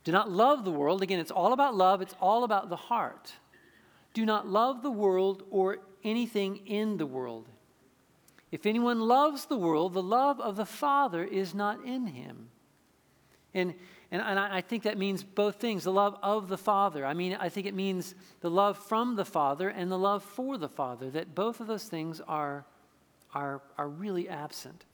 Do 0.04 0.12
not 0.12 0.30
love 0.30 0.64
the 0.64 0.72
world. 0.72 1.02
Again, 1.02 1.20
it's 1.20 1.30
all 1.30 1.52
about 1.52 1.74
love, 1.74 2.02
it's 2.02 2.14
all 2.20 2.44
about 2.44 2.68
the 2.68 2.76
heart. 2.76 3.32
Do 4.12 4.26
not 4.26 4.46
love 4.46 4.82
the 4.82 4.90
world 4.90 5.44
or 5.50 5.78
anything 6.04 6.66
in 6.66 6.98
the 6.98 7.06
world. 7.06 7.48
If 8.52 8.66
anyone 8.66 9.00
loves 9.00 9.46
the 9.46 9.56
world, 9.56 9.94
the 9.94 10.02
love 10.02 10.40
of 10.40 10.54
the 10.54 10.66
Father 10.66 11.24
is 11.24 11.54
not 11.54 11.84
in 11.84 12.06
him. 12.06 12.50
And, 13.54 13.74
and, 14.10 14.22
and 14.22 14.38
I 14.38 14.60
think 14.60 14.84
that 14.84 14.96
means 14.96 15.24
both 15.24 15.56
things 15.56 15.84
the 15.84 15.92
love 15.92 16.16
of 16.22 16.48
the 16.48 16.56
Father. 16.58 17.04
I 17.04 17.14
mean, 17.14 17.36
I 17.40 17.48
think 17.48 17.66
it 17.66 17.74
means 17.74 18.14
the 18.40 18.50
love 18.50 18.78
from 18.78 19.16
the 19.16 19.24
Father 19.24 19.68
and 19.68 19.90
the 19.90 19.98
love 19.98 20.22
for 20.22 20.56
the 20.56 20.68
Father, 20.68 21.10
that 21.10 21.34
both 21.34 21.60
of 21.60 21.66
those 21.66 21.84
things 21.84 22.20
are 22.28 22.64
are, 23.34 23.62
are 23.78 23.88
really 23.88 24.28
absent. 24.28 24.84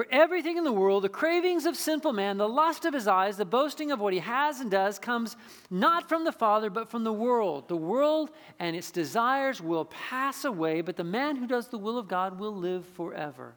For 0.00 0.06
everything 0.10 0.56
in 0.56 0.64
the 0.64 0.72
world, 0.72 1.04
the 1.04 1.10
cravings 1.10 1.66
of 1.66 1.76
sinful 1.76 2.14
man, 2.14 2.38
the 2.38 2.48
lust 2.48 2.86
of 2.86 2.94
his 2.94 3.06
eyes, 3.06 3.36
the 3.36 3.44
boasting 3.44 3.92
of 3.92 4.00
what 4.00 4.14
he 4.14 4.20
has 4.20 4.58
and 4.58 4.70
does, 4.70 4.98
comes 4.98 5.36
not 5.68 6.08
from 6.08 6.24
the 6.24 6.32
Father, 6.32 6.70
but 6.70 6.88
from 6.88 7.04
the 7.04 7.12
world. 7.12 7.68
The 7.68 7.76
world 7.76 8.30
and 8.58 8.74
its 8.74 8.90
desires 8.90 9.60
will 9.60 9.84
pass 9.84 10.46
away, 10.46 10.80
but 10.80 10.96
the 10.96 11.04
man 11.04 11.36
who 11.36 11.46
does 11.46 11.68
the 11.68 11.76
will 11.76 11.98
of 11.98 12.08
God 12.08 12.38
will 12.38 12.56
live 12.56 12.86
forever. 12.86 13.52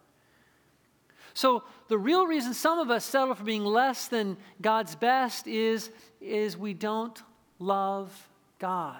So, 1.33 1.63
the 1.87 1.97
real 1.97 2.27
reason 2.27 2.53
some 2.53 2.77
of 2.77 2.91
us 2.91 3.05
settle 3.05 3.35
for 3.35 3.45
being 3.45 3.63
less 3.63 4.09
than 4.09 4.35
God's 4.61 4.97
best 4.97 5.47
is, 5.47 5.91
is 6.19 6.57
we 6.57 6.73
don't 6.73 7.23
love 7.57 8.27
God. 8.59 8.99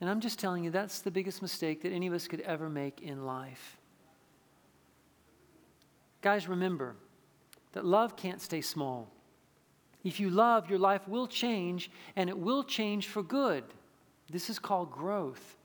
And 0.00 0.08
I'm 0.08 0.20
just 0.20 0.38
telling 0.38 0.64
you, 0.64 0.70
that's 0.70 1.00
the 1.00 1.10
biggest 1.10 1.42
mistake 1.42 1.82
that 1.82 1.92
any 1.92 2.06
of 2.06 2.14
us 2.14 2.26
could 2.26 2.40
ever 2.40 2.70
make 2.70 3.02
in 3.02 3.26
life. 3.26 3.76
Guys, 6.20 6.48
remember 6.48 6.96
that 7.72 7.84
love 7.84 8.16
can't 8.16 8.40
stay 8.40 8.60
small. 8.60 9.10
If 10.02 10.18
you 10.20 10.30
love, 10.30 10.68
your 10.70 10.78
life 10.78 11.06
will 11.06 11.26
change, 11.26 11.90
and 12.16 12.28
it 12.28 12.38
will 12.38 12.64
change 12.64 13.06
for 13.06 13.22
good. 13.22 13.64
This 14.30 14.48
is 14.48 14.58
called 14.58 14.90
growth. 14.90 15.56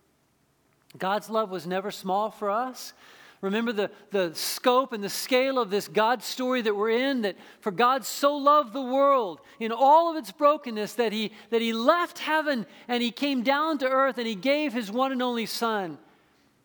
God's 0.98 1.30
love 1.30 1.50
was 1.50 1.66
never 1.66 1.92
small 1.92 2.32
for 2.32 2.50
us. 2.50 2.94
Remember 3.42 3.72
the, 3.72 3.92
the 4.12 4.34
scope 4.34 4.92
and 4.94 5.04
the 5.04 5.10
scale 5.10 5.60
of 5.60 5.70
this 5.70 5.88
God 5.88 6.24
story 6.24 6.62
that 6.62 6.76
we're 6.76 6.90
in 6.90 7.22
that 7.24 7.36
for 7.60 7.72
God 7.72 8.06
so 8.06 8.36
loved 8.36 8.74
the 8.74 8.82
world 8.82 9.40
in 9.60 9.72
all 9.72 10.10
of 10.10 10.18
its 10.18 10.32
brokenness 10.32 10.94
that 10.94 11.12
he, 11.12 11.32
that 11.50 11.62
he 11.62 11.74
left 11.74 12.20
heaven 12.20 12.66
and 12.88 13.04
he 13.04 13.12
came 13.12 13.44
down 13.44 13.78
to 13.80 13.88
earth 13.88 14.18
and 14.18 14.26
he 14.26 14.36
gave 14.36 14.74
his 14.74 14.92
one 14.92 15.12
and 15.12 15.22
only 15.22 15.46
Son. 15.46 15.98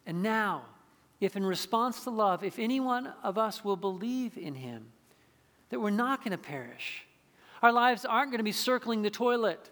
And 0.07 0.23
now, 0.23 0.63
if 1.21 1.37
in 1.37 1.45
response 1.45 2.05
to 2.05 2.11
love, 2.11 2.43
if 2.43 2.59
any 2.59 2.81
one 2.81 3.13
of 3.23 3.37
us 3.37 3.65
will 3.65 3.77
believe 3.77 4.39
in 4.39 4.55
him, 4.55 4.87
that 5.69 5.81
we're 5.81 5.91
not 5.91 6.25
going 6.25 6.33
to 6.33 6.39
perish, 6.39 7.07
our 7.63 7.73
lives 7.73 8.05
aren't 8.05 8.31
going 8.31 8.39
to 8.39 8.45
be 8.45 8.53
circling 8.53 9.03
the 9.03 9.11
toilet. 9.11 9.71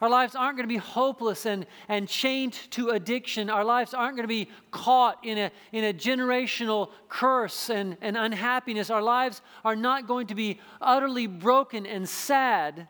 Our 0.00 0.10
lives 0.10 0.34
aren't 0.34 0.56
going 0.56 0.68
to 0.68 0.72
be 0.72 0.78
hopeless 0.78 1.46
and, 1.46 1.66
and 1.88 2.08
chained 2.08 2.54
to 2.72 2.90
addiction. 2.90 3.48
Our 3.48 3.64
lives 3.64 3.94
aren't 3.94 4.16
going 4.16 4.24
to 4.24 4.28
be 4.28 4.50
caught 4.70 5.24
in 5.24 5.38
a, 5.38 5.50
in 5.72 5.84
a 5.84 5.94
generational 5.94 6.90
curse 7.08 7.70
and, 7.70 7.96
and 8.00 8.16
unhappiness. 8.16 8.90
Our 8.90 9.00
lives 9.00 9.40
are 9.64 9.76
not 9.76 10.08
going 10.08 10.26
to 10.26 10.34
be 10.34 10.60
utterly 10.80 11.26
broken 11.26 11.86
and 11.86 12.08
sad 12.08 12.88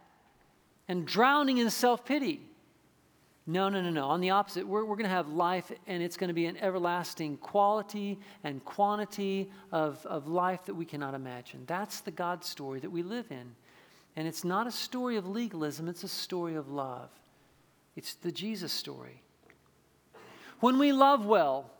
and 0.88 1.06
drowning 1.06 1.58
in 1.58 1.70
self 1.70 2.04
pity. 2.04 2.40
No, 3.46 3.68
no, 3.68 3.82
no, 3.82 3.90
no. 3.90 4.06
On 4.08 4.20
the 4.20 4.30
opposite, 4.30 4.66
we're, 4.66 4.84
we're 4.84 4.96
going 4.96 5.08
to 5.08 5.14
have 5.14 5.28
life, 5.28 5.70
and 5.86 6.02
it's 6.02 6.16
going 6.16 6.28
to 6.28 6.34
be 6.34 6.46
an 6.46 6.56
everlasting 6.58 7.36
quality 7.36 8.18
and 8.42 8.64
quantity 8.64 9.50
of, 9.70 10.04
of 10.06 10.26
life 10.28 10.64
that 10.64 10.74
we 10.74 10.86
cannot 10.86 11.14
imagine. 11.14 11.64
That's 11.66 12.00
the 12.00 12.10
God 12.10 12.42
story 12.42 12.80
that 12.80 12.90
we 12.90 13.02
live 13.02 13.26
in. 13.30 13.54
And 14.16 14.26
it's 14.26 14.44
not 14.44 14.66
a 14.66 14.70
story 14.70 15.16
of 15.16 15.28
legalism, 15.28 15.88
it's 15.88 16.04
a 16.04 16.08
story 16.08 16.54
of 16.54 16.70
love. 16.70 17.10
It's 17.96 18.14
the 18.14 18.32
Jesus 18.32 18.72
story. 18.72 19.22
When 20.60 20.78
we 20.78 20.92
love 20.92 21.26
well, 21.26 21.70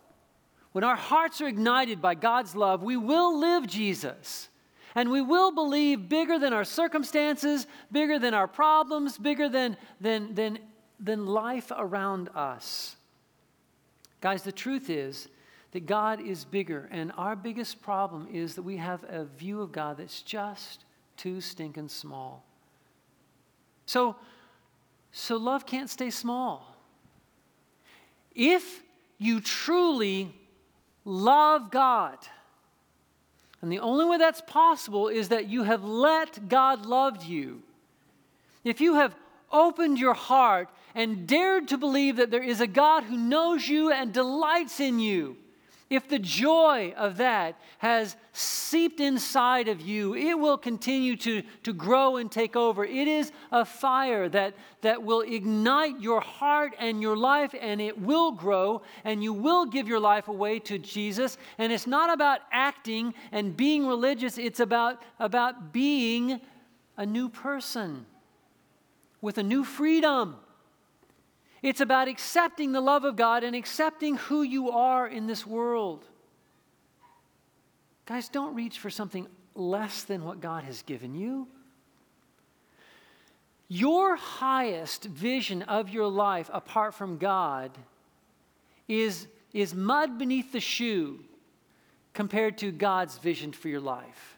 when 0.71 0.83
our 0.83 0.95
hearts 0.95 1.41
are 1.41 1.47
ignited 1.47 2.01
by 2.01 2.15
God's 2.15 2.55
love, 2.55 2.83
we 2.83 2.97
will 2.97 3.39
live 3.39 3.65
Jesus. 3.65 4.49
And 4.93 5.09
we 5.09 5.21
will 5.21 5.51
believe 5.51 6.07
bigger 6.07 6.37
than 6.37 6.53
our 6.53 6.63
circumstances, 6.63 7.65
bigger 7.91 8.19
than 8.19 8.33
our 8.33 8.47
problems, 8.47 9.17
bigger 9.17 9.49
than, 9.49 9.77
than, 9.99 10.35
than, 10.35 10.59
than 10.99 11.25
life 11.25 11.71
around 11.75 12.29
us. 12.35 12.95
Guys, 14.21 14.43
the 14.43 14.51
truth 14.51 14.89
is 14.89 15.27
that 15.71 15.85
God 15.85 16.21
is 16.21 16.45
bigger, 16.45 16.87
and 16.91 17.11
our 17.17 17.35
biggest 17.35 17.81
problem 17.81 18.27
is 18.31 18.55
that 18.55 18.63
we 18.63 18.77
have 18.77 19.03
a 19.07 19.25
view 19.25 19.61
of 19.61 19.71
God 19.71 19.97
that's 19.97 20.21
just 20.21 20.85
too 21.17 21.41
stinking 21.41 21.89
small. 21.89 22.45
So, 23.85 24.15
so 25.11 25.37
love 25.37 25.65
can't 25.65 25.89
stay 25.89 26.09
small. 26.09 26.75
If 28.33 28.83
you 29.17 29.39
truly 29.39 30.33
love 31.03 31.71
God, 31.71 32.17
and 33.61 33.71
the 33.71 33.79
only 33.79 34.05
way 34.05 34.17
that's 34.17 34.41
possible 34.41 35.07
is 35.07 35.29
that 35.29 35.49
you 35.49 35.63
have 35.63 35.83
let 35.83 36.49
God 36.49 36.85
love 36.85 37.23
you. 37.23 37.63
If 38.63 38.81
you 38.81 38.95
have 38.95 39.15
opened 39.51 39.99
your 39.99 40.13
heart 40.13 40.69
and 40.95 41.27
dared 41.27 41.67
to 41.67 41.77
believe 41.77 42.15
that 42.15 42.31
there 42.31 42.43
is 42.43 42.61
a 42.61 42.67
God 42.67 43.03
who 43.03 43.17
knows 43.17 43.67
you 43.67 43.91
and 43.91 44.13
delights 44.13 44.79
in 44.79 44.99
you, 44.99 45.37
if 45.87 46.07
the 46.07 46.17
joy 46.17 46.93
of 46.97 47.17
that 47.17 47.59
has 47.77 48.15
seeped 48.33 48.99
inside 48.99 49.67
of 49.67 49.81
you, 49.81 50.15
it 50.15 50.33
will 50.33 50.57
continue 50.57 51.15
to, 51.17 51.43
to 51.61 51.73
grow 51.73 52.17
and 52.17 52.31
take 52.31 52.55
over. 52.55 52.83
It 52.83 53.07
is 53.07 53.31
a 53.51 53.63
fire 53.65 54.27
that, 54.29 54.55
that 54.81 55.03
will 55.03 55.21
ignite 55.21 55.99
your 55.99 56.21
heart 56.21 56.73
and 56.79 57.03
your 57.03 57.15
life, 57.15 57.53
and 57.59 57.79
it 57.79 58.01
will 58.01 58.31
grow, 58.31 58.81
and 59.03 59.23
you 59.23 59.31
will 59.31 59.65
give 59.67 59.87
your 59.87 59.99
life 59.99 60.27
away 60.27 60.57
to 60.59 60.79
Jesus. 60.79 61.37
And 61.59 61.71
it's 61.71 61.85
not 61.85 62.11
about 62.11 62.39
acting 62.51 63.13
and 63.31 63.55
being 63.55 63.85
religious, 63.85 64.39
it's 64.39 64.59
about, 64.59 65.03
about 65.19 65.71
being 65.71 66.41
a 66.97 67.05
new 67.05 67.29
person 67.29 68.07
with 69.21 69.37
a 69.37 69.43
new 69.43 69.63
freedom. 69.63 70.37
It's 71.65 71.81
about 71.81 72.07
accepting 72.07 72.73
the 72.73 72.79
love 72.79 73.05
of 73.05 73.15
God 73.15 73.43
and 73.43 73.55
accepting 73.55 74.17
who 74.17 74.43
you 74.43 74.69
are 74.69 75.07
in 75.07 75.25
this 75.25 75.47
world. 75.47 76.05
Guys, 78.05 78.29
don't 78.29 78.53
reach 78.53 78.77
for 78.77 78.91
something 78.91 79.25
less 79.55 80.03
than 80.03 80.23
what 80.23 80.41
God 80.41 80.63
has 80.63 80.83
given 80.83 81.15
you. 81.15 81.47
Your 83.67 84.15
highest 84.15 85.05
vision 85.05 85.63
of 85.63 85.89
your 85.89 86.07
life 86.07 86.51
apart 86.53 86.93
from 86.93 87.17
God 87.17 87.71
is, 88.87 89.25
is 89.51 89.73
mud 89.73 90.19
beneath 90.19 90.51
the 90.51 90.59
shoe 90.59 91.19
compared 92.13 92.59
to 92.59 92.71
God's 92.71 93.17
vision 93.17 93.51
for 93.51 93.69
your 93.69 93.81
life. 93.81 94.34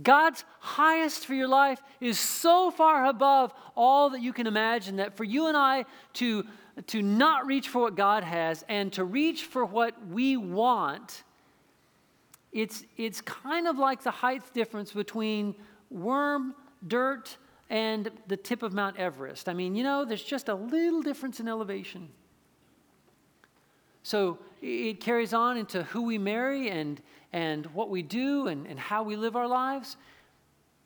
God's 0.00 0.44
highest 0.60 1.26
for 1.26 1.34
your 1.34 1.48
life 1.48 1.82
is 2.00 2.18
so 2.18 2.70
far 2.70 3.06
above 3.06 3.52
all 3.76 4.10
that 4.10 4.22
you 4.22 4.32
can 4.32 4.46
imagine 4.46 4.96
that 4.96 5.16
for 5.16 5.24
you 5.24 5.48
and 5.48 5.56
I 5.56 5.84
to, 6.14 6.46
to 6.88 7.02
not 7.02 7.46
reach 7.46 7.68
for 7.68 7.82
what 7.82 7.94
God 7.94 8.24
has 8.24 8.64
and 8.68 8.92
to 8.94 9.04
reach 9.04 9.44
for 9.44 9.64
what 9.64 9.94
we 10.08 10.36
want, 10.36 11.24
it's, 12.52 12.84
it's 12.96 13.20
kind 13.20 13.66
of 13.66 13.78
like 13.78 14.02
the 14.02 14.10
height 14.10 14.42
difference 14.54 14.92
between 14.92 15.54
worm, 15.90 16.54
dirt, 16.86 17.36
and 17.68 18.10
the 18.28 18.36
tip 18.36 18.62
of 18.62 18.72
Mount 18.72 18.98
Everest. 18.98 19.48
I 19.48 19.54
mean, 19.54 19.74
you 19.74 19.82
know, 19.82 20.04
there's 20.04 20.22
just 20.22 20.48
a 20.48 20.54
little 20.54 21.02
difference 21.02 21.40
in 21.40 21.48
elevation. 21.48 22.10
So 24.02 24.38
it 24.60 25.00
carries 25.00 25.32
on 25.32 25.56
into 25.56 25.82
who 25.84 26.02
we 26.02 26.18
marry 26.18 26.70
and, 26.70 27.00
and 27.32 27.66
what 27.66 27.90
we 27.90 28.02
do 28.02 28.48
and, 28.48 28.66
and 28.66 28.78
how 28.78 29.02
we 29.02 29.16
live 29.16 29.36
our 29.36 29.48
lives. 29.48 29.96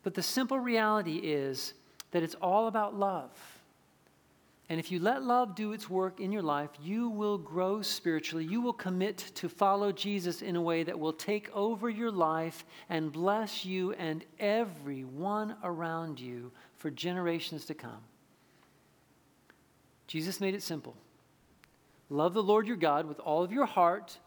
But 0.03 0.15
the 0.15 0.23
simple 0.23 0.59
reality 0.59 1.17
is 1.17 1.75
that 2.13 2.23
it's 2.23 2.37
all 2.37 2.69
about 2.69 2.95
love. 2.95 3.31
And 4.69 4.81
if 4.81 4.91
you 4.91 4.99
let 4.99 5.23
love 5.23 5.55
do 5.55 5.73
its 5.73 5.89
work 5.89 6.19
in 6.19 6.33
your 6.33 6.43
life, 6.43 6.71
you 6.83 7.09
will 7.09 7.39
grow 7.39 7.83
spiritually. 7.83 8.45
You 8.45 8.61
will 8.61 8.73
commit 8.73 9.19
to 9.37 9.49
follow 9.49 9.93
Jesus 9.93 10.43
in 10.43 10.57
a 10.57 10.61
way 10.61 10.83
that 10.83 10.99
will 10.99 11.13
take 11.13 11.55
over 11.55 11.89
your 11.89 12.11
life 12.11 12.65
and 12.89 13.13
bless 13.13 13.65
you 13.65 13.93
and 13.93 14.25
everyone 14.41 15.57
around 15.63 16.19
you 16.19 16.51
for 16.77 16.91
generations 16.91 17.65
to 17.67 17.75
come. 17.75 18.03
Jesus 20.09 20.41
made 20.41 20.55
it 20.55 20.63
simple. 20.63 20.97
Love 22.09 22.35
the 22.35 22.43
Lord 22.43 22.67
your 22.67 22.77
God 22.77 23.07
with 23.07 23.19
all 23.21 23.43
of 23.43 23.53
your 23.53 23.67
heart 23.67 24.19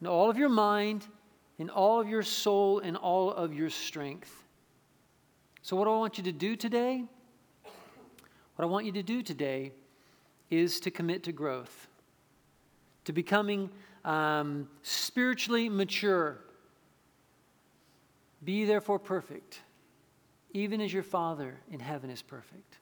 and 0.00 0.08
all 0.08 0.28
of 0.28 0.36
your 0.36 0.48
mind 0.48 1.06
and 1.58 1.70
all 1.70 2.00
of 2.00 2.08
your 2.08 2.22
soul 2.22 2.80
and 2.80 2.96
all 2.96 3.30
of 3.30 3.54
your 3.54 3.70
strength. 3.70 4.44
So, 5.62 5.76
what 5.76 5.84
do 5.84 5.92
I 5.92 5.98
want 5.98 6.18
you 6.18 6.24
to 6.24 6.32
do 6.32 6.56
today? 6.56 7.04
What 8.56 8.64
I 8.64 8.66
want 8.66 8.86
you 8.86 8.92
to 8.92 9.02
do 9.02 9.22
today 9.22 9.72
is 10.50 10.80
to 10.80 10.90
commit 10.90 11.22
to 11.24 11.32
growth, 11.32 11.88
to 13.04 13.12
becoming 13.12 13.70
um, 14.04 14.68
spiritually 14.82 15.68
mature. 15.68 16.38
Be 18.42 18.64
therefore 18.64 18.98
perfect, 18.98 19.60
even 20.52 20.80
as 20.80 20.92
your 20.92 21.02
Father 21.02 21.58
in 21.70 21.78
heaven 21.78 22.10
is 22.10 22.22
perfect. 22.22 22.78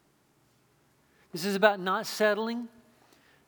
This 1.32 1.44
is 1.44 1.56
about 1.56 1.80
not 1.80 2.06
settling. 2.06 2.68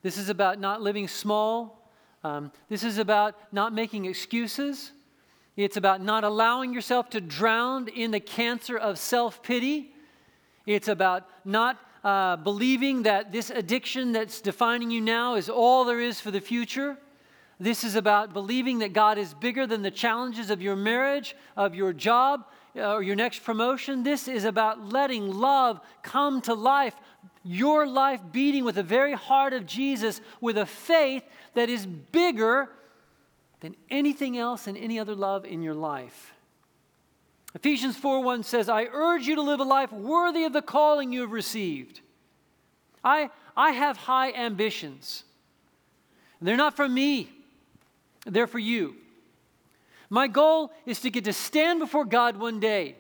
This 0.03 0.17
is 0.17 0.29
about 0.29 0.59
not 0.59 0.81
living 0.81 1.09
small. 1.09 1.89
Um, 2.25 2.53
this 2.69 2.85
is 2.85 2.99
about 2.99 3.35
not 3.53 3.73
making 3.73 4.07
excuses. 4.07 4.93
It's 5.57 5.77
about 5.77 6.01
not 6.01 6.25
allowing 6.25 6.73
yourself 6.73 7.11
to 7.11 7.21
drown 7.21 7.89
in 7.89 8.11
the 8.11 8.21
cancer 8.21 8.77
of 8.77 8.99
self 8.99 9.43
pity. 9.43 9.93
It's 10.67 10.89
about 10.89 11.29
not 11.45 11.79
uh, 12.05 12.37
believing 12.37 13.03
that 13.03 13.33
this 13.33 13.51
addiction 13.51 14.13
that's 14.13 14.41
defining 14.41 14.91
you 14.91 15.01
now 15.01 15.35
is 15.35 15.49
all 15.49 15.85
there 15.85 16.01
is 16.01 16.21
for 16.21 16.31
the 16.31 16.41
future. 16.41 16.97
This 17.59 17.85
is 17.85 17.95
about 17.95 18.33
believing 18.33 18.79
that 18.79 18.95
God 18.95 19.19
is 19.19 19.35
bigger 19.35 19.67
than 19.67 19.83
the 19.83 19.91
challenges 19.91 20.51
of 20.51 20.63
your 20.63 20.77
marriage, 20.77 21.37
of 21.59 21.75
your 21.75 21.93
job, 21.93 22.47
uh, 22.75 22.95
or 22.95 23.03
your 23.03 23.17
next 23.17 23.45
promotion. 23.45 24.03
This 24.03 24.29
is 24.29 24.45
about 24.45 24.93
letting 24.93 25.31
love 25.31 25.81
come 26.03 26.41
to 26.43 26.55
life 26.55 26.95
your 27.43 27.87
life 27.87 28.21
beating 28.33 28.65
with 28.65 28.75
the 28.75 28.83
very 28.83 29.15
heart 29.15 29.53
of 29.53 29.67
Jesus 29.67 30.21
with 30.41 30.59
a 30.59 30.67
faith 30.67 31.23
that 31.55 31.69
is 31.69 31.87
bigger 31.87 32.69
than 33.61 33.77
anything 33.91 34.37
else 34.37 34.67
and 34.67 34.77
any 34.77 34.99
other 34.99 35.15
love 35.15 35.45
in 35.45 35.63
your 35.63 35.75
life. 35.75 36.35
Ephesians 37.55 37.97
4:1 37.97 38.43
says, 38.43 38.69
"I 38.69 38.85
urge 38.85 39.27
you 39.27 39.35
to 39.35 39.43
live 39.43 39.61
a 39.61 39.65
life 39.65 39.93
worthy 39.93 40.45
of 40.45 40.53
the 40.53 40.63
calling 40.63 41.13
you 41.13 41.23
have 41.23 41.33
received." 41.33 42.01
I, 43.03 43.31
I 43.57 43.71
have 43.73 43.97
high 43.97 44.33
ambitions. 44.33 45.25
They're 46.41 46.57
not 46.57 46.77
for 46.77 46.89
me. 46.89 47.31
They're 48.25 48.47
for 48.47 48.59
you. 48.59 48.97
My 50.09 50.27
goal 50.27 50.73
is 50.87 51.01
to 51.01 51.11
get 51.11 51.25
to 51.25 51.33
stand 51.33 51.81
before 51.81 52.05
God 52.05 52.37
one 52.37 52.61
day 52.61 52.97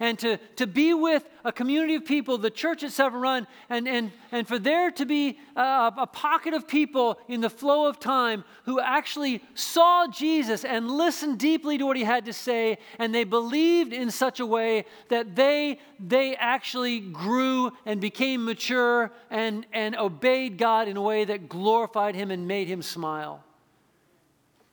and 0.00 0.18
to, 0.20 0.36
to 0.56 0.66
be 0.66 0.94
with 0.94 1.28
a 1.44 1.52
community 1.52 1.96
of 1.96 2.04
people, 2.04 2.38
the 2.38 2.50
church 2.50 2.82
at 2.84 2.92
Severn 2.92 3.20
Run, 3.20 3.46
and, 3.68 3.88
and, 3.88 4.12
and 4.30 4.46
for 4.46 4.58
there 4.58 4.90
to 4.92 5.04
be 5.04 5.38
a, 5.56 5.92
a 5.98 6.06
pocket 6.06 6.54
of 6.54 6.68
people 6.68 7.18
in 7.26 7.40
the 7.40 7.50
flow 7.50 7.86
of 7.86 7.98
time 7.98 8.44
who 8.64 8.80
actually 8.80 9.42
saw 9.54 10.06
Jesus 10.06 10.64
and 10.64 10.88
listened 10.88 11.38
deeply 11.38 11.78
to 11.78 11.86
what 11.86 11.96
he 11.96 12.04
had 12.04 12.26
to 12.26 12.32
say, 12.32 12.78
and 12.98 13.12
they 13.12 13.24
believed 13.24 13.92
in 13.92 14.10
such 14.10 14.38
a 14.38 14.46
way 14.46 14.84
that 15.08 15.34
they, 15.34 15.80
they 15.98 16.36
actually 16.36 17.00
grew 17.00 17.72
and 17.84 18.00
became 18.00 18.44
mature 18.44 19.10
and, 19.30 19.66
and 19.72 19.96
obeyed 19.96 20.58
God 20.58 20.86
in 20.86 20.96
a 20.96 21.02
way 21.02 21.24
that 21.24 21.48
glorified 21.48 22.14
him 22.14 22.30
and 22.30 22.46
made 22.46 22.68
him 22.68 22.82
smile. 22.82 23.42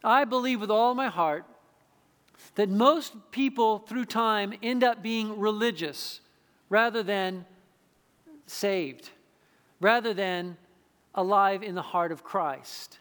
I 0.04 0.26
believe 0.26 0.62
with 0.62 0.70
all 0.70 0.94
my 0.94 1.08
heart 1.08 1.46
that 2.56 2.70
most 2.70 3.14
people 3.32 3.80
through 3.80 4.06
time 4.06 4.54
end 4.62 4.84
up 4.84 5.02
being 5.02 5.40
religious 5.40 6.22
rather 6.70 7.04
than 7.04 7.46
saved, 8.48 9.10
rather 9.80 10.14
than 10.14 10.58
alive 11.14 11.64
in 11.64 11.76
the 11.76 11.82
heart 11.82 12.12
of 12.12 12.24
Christ. 12.24 13.00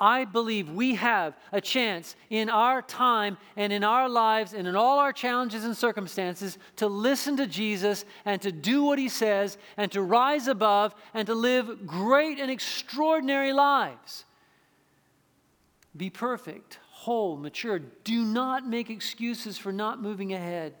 I 0.00 0.24
believe 0.24 0.70
we 0.70 0.94
have 0.94 1.34
a 1.50 1.60
chance 1.60 2.14
in 2.30 2.48
our 2.48 2.82
time 2.82 3.36
and 3.56 3.72
in 3.72 3.82
our 3.82 4.08
lives 4.08 4.52
and 4.52 4.68
in 4.68 4.76
all 4.76 5.00
our 5.00 5.12
challenges 5.12 5.64
and 5.64 5.76
circumstances 5.76 6.56
to 6.76 6.86
listen 6.86 7.36
to 7.38 7.48
Jesus 7.48 8.04
and 8.24 8.40
to 8.42 8.52
do 8.52 8.84
what 8.84 9.00
he 9.00 9.08
says 9.08 9.58
and 9.76 9.90
to 9.90 10.02
rise 10.02 10.46
above 10.46 10.94
and 11.14 11.26
to 11.26 11.34
live 11.34 11.84
great 11.84 12.38
and 12.38 12.48
extraordinary 12.48 13.52
lives. 13.52 14.24
Be 15.96 16.10
perfect, 16.10 16.78
whole, 16.98 17.36
mature. 17.36 17.78
Do 17.78 18.24
not 18.24 18.66
make 18.66 18.90
excuses 18.90 19.56
for 19.56 19.70
not 19.70 20.02
moving 20.02 20.32
ahead. 20.32 20.74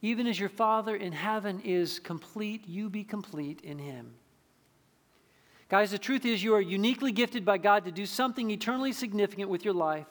Even 0.00 0.26
as 0.26 0.40
your 0.40 0.48
Father 0.48 0.96
in 0.96 1.12
heaven 1.12 1.60
is 1.60 2.00
complete, 2.00 2.66
you 2.66 2.90
be 2.90 3.04
complete 3.04 3.60
in 3.60 3.78
Him. 3.78 4.14
Guys, 5.68 5.92
the 5.92 5.98
truth 5.98 6.24
is, 6.24 6.42
you 6.42 6.52
are 6.52 6.60
uniquely 6.60 7.12
gifted 7.12 7.44
by 7.44 7.58
God 7.58 7.84
to 7.84 7.92
do 7.92 8.04
something 8.04 8.50
eternally 8.50 8.90
significant 8.90 9.48
with 9.48 9.64
your 9.64 9.72
life, 9.72 10.08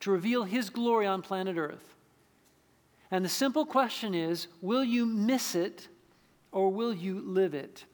to 0.00 0.10
reveal 0.10 0.44
His 0.44 0.70
glory 0.70 1.06
on 1.06 1.20
planet 1.20 1.58
Earth. 1.58 1.94
And 3.10 3.22
the 3.22 3.28
simple 3.28 3.66
question 3.66 4.14
is 4.14 4.46
will 4.62 4.82
you 4.82 5.04
miss 5.04 5.54
it 5.54 5.88
or 6.52 6.70
will 6.70 6.94
you 6.94 7.20
live 7.20 7.52
it? 7.52 7.84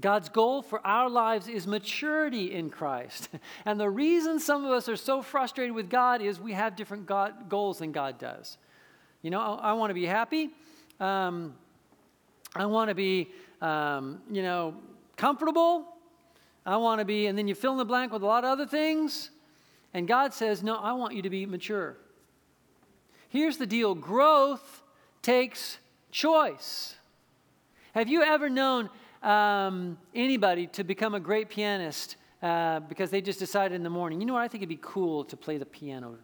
God's 0.00 0.30
goal 0.30 0.62
for 0.62 0.84
our 0.86 1.10
lives 1.10 1.48
is 1.48 1.66
maturity 1.66 2.52
in 2.52 2.70
Christ. 2.70 3.28
And 3.64 3.78
the 3.78 3.90
reason 3.90 4.40
some 4.40 4.64
of 4.64 4.70
us 4.70 4.88
are 4.88 4.96
so 4.96 5.22
frustrated 5.22 5.74
with 5.74 5.90
God 5.90 6.22
is 6.22 6.40
we 6.40 6.52
have 6.52 6.76
different 6.76 7.06
God, 7.06 7.48
goals 7.48 7.78
than 7.78 7.92
God 7.92 8.18
does. 8.18 8.56
You 9.20 9.30
know, 9.30 9.40
I, 9.40 9.72
want 9.74 9.90
to 9.90 9.94
be 9.94 10.06
happy. 10.06 10.50
Um, 10.98 11.54
I 12.56 12.66
want 12.66 12.88
to 12.88 12.94
be, 12.94 13.28
um, 13.60 14.20
you 14.30 14.42
know, 14.42 14.74
comfortable. 15.16 15.86
I 16.64 16.76
want 16.76 17.00
to 17.00 17.04
be, 17.04 17.26
and 17.26 17.36
then 17.36 17.46
you 17.46 17.54
fill 17.54 17.72
in 17.72 17.78
the 17.78 17.84
blank 17.84 18.12
with 18.12 18.22
a 18.22 18.26
lot 18.26 18.44
of 18.44 18.50
other 18.50 18.66
things. 18.66 19.30
And 19.94 20.08
God 20.08 20.32
says, 20.32 20.62
no, 20.62 20.76
I 20.76 20.92
want 20.92 21.14
you 21.14 21.22
to 21.22 21.30
be 21.30 21.46
mature. 21.46 21.96
Here's 23.28 23.58
the 23.58 23.66
deal 23.66 23.94
growth 23.94 24.82
takes 25.22 25.78
choice. 26.10 26.96
Have 27.94 28.08
you 28.08 28.22
ever 28.22 28.48
known 28.48 28.90
um, 29.22 29.98
anybody 30.14 30.66
to 30.68 30.84
become 30.84 31.14
a 31.14 31.20
great 31.20 31.48
pianist 31.48 32.16
uh, 32.42 32.80
because 32.80 33.10
they 33.10 33.20
just 33.20 33.38
decided 33.38 33.74
in 33.74 33.82
the 33.82 33.90
morning, 33.90 34.20
you 34.20 34.26
know 34.26 34.34
what, 34.34 34.42
I 34.42 34.48
think 34.48 34.62
it'd 34.62 34.68
be 34.68 34.78
cool 34.80 35.24
to 35.24 35.36
play 35.36 35.58
the 35.58 35.66
piano. 35.66 36.16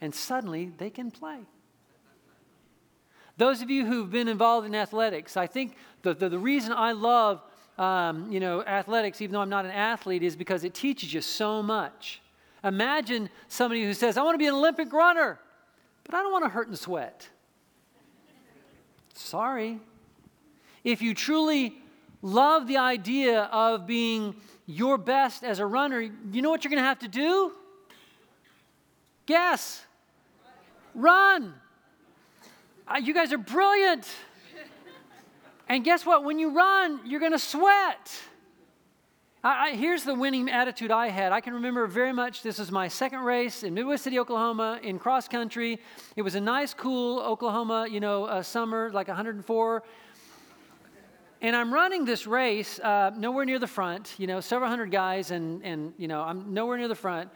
And 0.00 0.14
suddenly 0.14 0.72
they 0.78 0.90
can 0.90 1.10
play. 1.10 1.40
Those 3.36 3.62
of 3.62 3.70
you 3.70 3.86
who've 3.86 4.10
been 4.10 4.28
involved 4.28 4.66
in 4.66 4.74
athletics, 4.74 5.36
I 5.36 5.46
think 5.46 5.76
the, 6.02 6.14
the, 6.14 6.28
the 6.28 6.38
reason 6.38 6.72
I 6.72 6.92
love 6.92 7.42
um, 7.78 8.30
you 8.30 8.40
know, 8.40 8.62
athletics, 8.64 9.22
even 9.22 9.34
though 9.34 9.40
I'm 9.40 9.48
not 9.48 9.64
an 9.64 9.70
athlete, 9.70 10.22
is 10.22 10.34
because 10.34 10.64
it 10.64 10.74
teaches 10.74 11.14
you 11.14 11.20
so 11.20 11.62
much. 11.62 12.20
Imagine 12.64 13.30
somebody 13.46 13.84
who 13.84 13.94
says, 13.94 14.16
I 14.16 14.22
want 14.22 14.34
to 14.34 14.38
be 14.38 14.48
an 14.48 14.54
Olympic 14.54 14.92
runner, 14.92 15.38
but 16.04 16.14
I 16.14 16.22
don't 16.22 16.32
want 16.32 16.44
to 16.44 16.50
hurt 16.50 16.66
and 16.66 16.76
sweat. 16.76 17.28
Sorry. 19.14 19.78
If 20.82 21.02
you 21.02 21.14
truly 21.14 21.76
love 22.22 22.66
the 22.66 22.76
idea 22.78 23.42
of 23.44 23.86
being 23.86 24.34
your 24.66 24.98
best 24.98 25.44
as 25.44 25.60
a 25.60 25.66
runner, 25.66 26.00
you 26.00 26.42
know 26.42 26.50
what 26.50 26.62
you're 26.62 26.70
going 26.70 26.82
to 26.82 26.86
have 26.86 26.98
to 27.00 27.08
do? 27.08 27.52
Guess. 29.26 29.82
Run. 30.94 31.54
Uh, 32.86 32.98
you 32.98 33.14
guys 33.14 33.32
are 33.32 33.38
brilliant. 33.38 34.06
And 35.68 35.84
guess 35.84 36.06
what? 36.06 36.24
When 36.24 36.38
you 36.38 36.54
run, 36.54 37.00
you're 37.04 37.20
going 37.20 37.32
to 37.32 37.38
sweat. 37.38 38.10
I, 39.44 39.68
I, 39.68 39.74
here's 39.74 40.02
the 40.02 40.14
winning 40.14 40.48
attitude 40.48 40.90
I 40.90 41.08
had. 41.08 41.30
I 41.30 41.40
can 41.40 41.54
remember 41.54 41.86
very 41.86 42.12
much 42.12 42.42
this 42.42 42.58
was 42.58 42.72
my 42.72 42.88
second 42.88 43.20
race 43.20 43.62
in 43.62 43.74
Midwest 43.74 44.04
City, 44.04 44.18
Oklahoma, 44.18 44.80
in 44.82 44.98
cross 44.98 45.28
country. 45.28 45.78
It 46.16 46.22
was 46.22 46.34
a 46.34 46.40
nice, 46.40 46.74
cool 46.74 47.20
Oklahoma, 47.20 47.86
you 47.90 48.00
know, 48.00 48.24
uh, 48.24 48.42
summer, 48.42 48.90
like 48.92 49.08
104. 49.08 49.82
And 51.40 51.54
I'm 51.54 51.72
running 51.72 52.04
this 52.04 52.26
race 52.26 52.80
uh, 52.80 53.12
nowhere 53.16 53.44
near 53.44 53.60
the 53.60 53.68
front, 53.68 54.14
you 54.18 54.26
know, 54.26 54.40
several 54.40 54.68
hundred 54.68 54.90
guys, 54.90 55.30
and, 55.30 55.62
and, 55.62 55.94
you 55.96 56.08
know, 56.08 56.22
I'm 56.22 56.52
nowhere 56.52 56.76
near 56.78 56.88
the 56.88 56.96
front. 56.96 57.30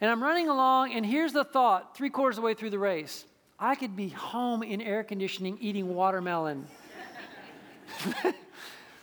And 0.00 0.10
I'm 0.10 0.22
running 0.22 0.48
along, 0.48 0.92
and 0.92 1.06
here's 1.06 1.32
the 1.32 1.44
thought 1.44 1.96
three 1.96 2.10
quarters 2.10 2.36
of 2.36 2.42
the 2.42 2.46
way 2.46 2.54
through 2.54 2.70
the 2.70 2.78
race 2.78 3.24
I 3.58 3.76
could 3.76 3.94
be 3.94 4.08
home 4.08 4.62
in 4.64 4.80
air 4.80 5.04
conditioning 5.04 5.58
eating 5.60 5.94
watermelon. 5.94 6.66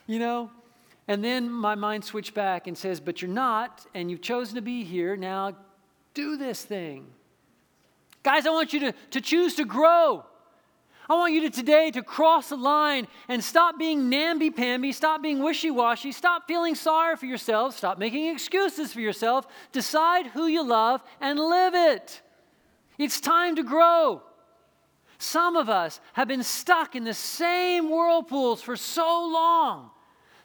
you 0.07 0.19
know? 0.19 0.51
And 1.07 1.23
then 1.23 1.49
my 1.49 1.75
mind 1.75 2.03
switched 2.03 2.33
back 2.33 2.67
and 2.67 2.77
says, 2.77 2.99
But 2.99 3.21
you're 3.21 3.31
not, 3.31 3.85
and 3.93 4.11
you've 4.11 4.21
chosen 4.21 4.55
to 4.55 4.61
be 4.61 4.83
here. 4.83 5.15
Now 5.15 5.55
do 6.13 6.35
this 6.35 6.63
thing. 6.63 7.07
Guys, 8.23 8.45
I 8.45 8.49
want 8.49 8.73
you 8.73 8.81
to, 8.81 8.93
to 9.11 9.21
choose 9.21 9.55
to 9.55 9.65
grow. 9.65 10.25
I 11.11 11.15
want 11.15 11.33
you 11.33 11.41
to 11.41 11.49
today 11.49 11.91
to 11.91 12.03
cross 12.03 12.47
the 12.47 12.55
line 12.55 13.05
and 13.27 13.43
stop 13.43 13.77
being 13.77 14.07
namby-pamby, 14.07 14.93
stop 14.93 15.21
being 15.21 15.43
wishy-washy, 15.43 16.13
stop 16.13 16.47
feeling 16.47 16.73
sorry 16.73 17.17
for 17.17 17.25
yourself, 17.25 17.77
stop 17.77 17.99
making 17.99 18.27
excuses 18.27 18.93
for 18.93 19.01
yourself. 19.01 19.45
Decide 19.73 20.27
who 20.27 20.47
you 20.47 20.63
love 20.63 21.01
and 21.19 21.37
live 21.37 21.75
it. 21.75 22.21
It's 22.97 23.19
time 23.19 23.57
to 23.57 23.63
grow. 23.63 24.21
Some 25.17 25.57
of 25.57 25.67
us 25.67 25.99
have 26.13 26.29
been 26.29 26.43
stuck 26.43 26.95
in 26.95 27.03
the 27.03 27.13
same 27.13 27.89
whirlpools 27.89 28.61
for 28.61 28.77
so 28.77 29.29
long 29.33 29.91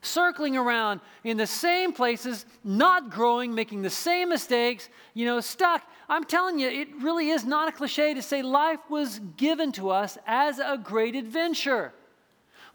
circling 0.02 0.57
around 0.57 1.00
in 1.22 1.37
the 1.37 1.46
same 1.46 1.92
places, 1.92 2.44
not 2.64 3.11
growing, 3.11 3.55
making 3.55 3.83
the 3.83 3.90
same 3.90 4.31
mistakes, 4.31 4.88
you 5.14 5.26
know, 5.26 5.40
stuck. 5.40 5.83
I'm 6.09 6.25
telling 6.25 6.59
you, 6.59 6.69
it 6.69 6.88
really 7.01 7.31
is 7.31 7.45
not 7.45 7.69
a 7.69 7.73
cliche 7.73 8.14
to 8.14 8.23
say 8.23 8.42
life 8.42 8.81
was 8.88 9.21
given 9.37 9.73
to 9.73 9.90
us 9.90 10.16
as 10.27 10.59
a 10.59 10.79
great 10.83 11.16
adventure. 11.16 11.92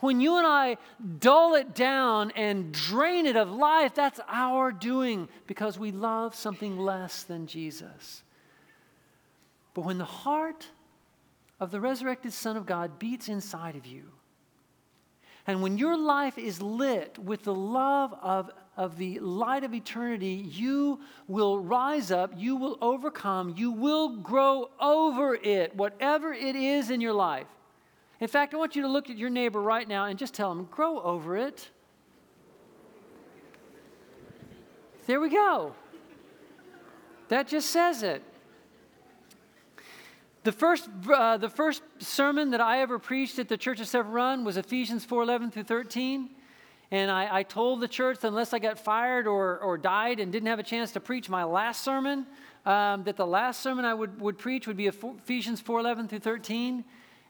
When 0.02 0.20
you 0.20 0.38
and 0.38 0.48
I 0.48 0.78
dull 1.20 1.54
it 1.54 1.76
down 1.76 2.32
and 2.32 2.74
drain 2.74 3.26
it 3.26 3.36
of 3.36 3.52
life, 3.52 3.94
that's 3.94 4.20
our 4.28 4.72
doing 4.72 5.30
because 5.46 5.78
we 5.78 5.91
love 5.91 6.34
something 6.34 6.78
less 6.78 7.24
than 7.24 7.46
Jesus. 7.46 8.24
But 9.74 9.86
when 9.86 10.00
the 10.00 10.06
heart 10.06 10.67
of 11.60 11.72
the 11.72 11.80
resurrected 11.80 12.34
Son 12.34 12.58
of 12.58 12.65
God 12.65 12.98
beats 12.98 13.30
inside 13.30 13.76
of 13.76 13.86
you, 13.86 14.06
and 15.48 15.62
when 15.62 15.78
your 15.78 15.98
life 15.98 16.38
is 16.38 16.62
lit 16.62 17.17
with 17.17 17.44
the 17.44 17.54
love 17.54 18.13
of, 18.22 18.52
of 18.77 18.97
the 18.97 19.19
light 19.19 19.63
of 19.63 19.73
eternity, 19.73 20.45
you 20.49 20.99
will 21.27 21.60
rise 21.60 22.12
up, 22.12 22.31
you 22.38 22.55
will 22.55 22.77
overcome, 22.81 23.53
you 23.57 23.71
will 23.71 24.17
grow 24.17 24.69
over 24.79 25.36
it, 25.36 25.75
whatever 25.75 26.34
it 26.34 26.55
is 26.55 26.89
in 26.89 27.01
your 27.01 27.13
life. 27.13 27.47
In 28.19 28.27
fact, 28.27 28.53
I 28.53 28.57
want 28.57 28.75
you 28.75 28.84
to 28.84 28.88
look 28.88 29.10
at 29.10 29.17
your 29.17 29.29
neighbor 29.29 29.62
right 29.62 29.88
now 29.88 30.05
and 30.05 30.17
just 30.17 30.34
tell 30.34 30.51
him, 30.51 30.65
grow 30.65 31.01
over 31.01 31.36
it. 31.36 31.69
There 35.07 35.19
we 35.19 35.29
go. 35.29 35.73
That 37.27 37.47
just 37.47 37.71
says 37.71 38.03
it. 38.03 38.23
The 40.43 40.51
first, 40.51 40.89
uh, 41.12 41.38
the 41.38 41.49
first 41.49 41.84
sermon 41.99 42.51
that 42.51 42.62
I 42.62 42.81
ever 42.81 42.97
preached 42.97 43.38
at 43.38 43.47
the 43.47 43.57
Church 43.57 43.79
of 43.79 43.88
Severn 43.88 44.12
Run 44.12 44.43
was 44.43 44.57
Ephesians 44.57 45.05
4 45.05 45.23
11 45.23 45.51
through 45.51 45.63
13. 45.63 46.29
And 46.91 47.10
I, 47.10 47.38
I, 47.38 47.43
told 47.43 47.80
the 47.80 47.88
church 47.88 48.19
that 48.19 48.27
unless 48.27 48.54
I 48.54 48.60
got 48.60 48.77
fired 48.77 49.25
or, 49.25 49.60
or 49.60 49.77
died 49.77 50.19
and 50.19 50.30
didn't 50.30 50.49
have 50.49 50.60
a 50.60 50.63
chance 50.63 50.91
to 50.91 50.99
preach 50.99 51.30
my 51.30 51.45
last 51.45 51.86
sermon, 51.86 52.27
um, 52.65 53.04
that 53.04 53.15
the 53.15 53.25
last 53.25 53.62
sermon 53.62 53.86
I 53.86 53.93
would, 53.93 54.19
would 54.19 54.38
preach 54.38 54.67
would 54.67 54.75
be 54.75 54.88
Ephesians 54.88 55.62
4:11 55.62 56.10
through 56.10 56.19
13. 56.19 56.84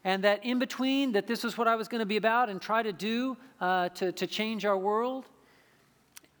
And 0.04 0.24
that 0.24 0.44
in 0.44 0.58
between, 0.58 1.12
that 1.12 1.28
this 1.28 1.44
was 1.44 1.56
what 1.56 1.68
I 1.68 1.76
was 1.76 1.86
going 1.86 2.00
to 2.00 2.06
be 2.06 2.16
about 2.16 2.48
and 2.48 2.60
try 2.60 2.82
to 2.82 2.92
do 2.92 3.36
uh, 3.60 3.88
to, 3.90 4.10
to 4.10 4.26
change 4.26 4.64
our 4.64 4.76
world. 4.76 5.26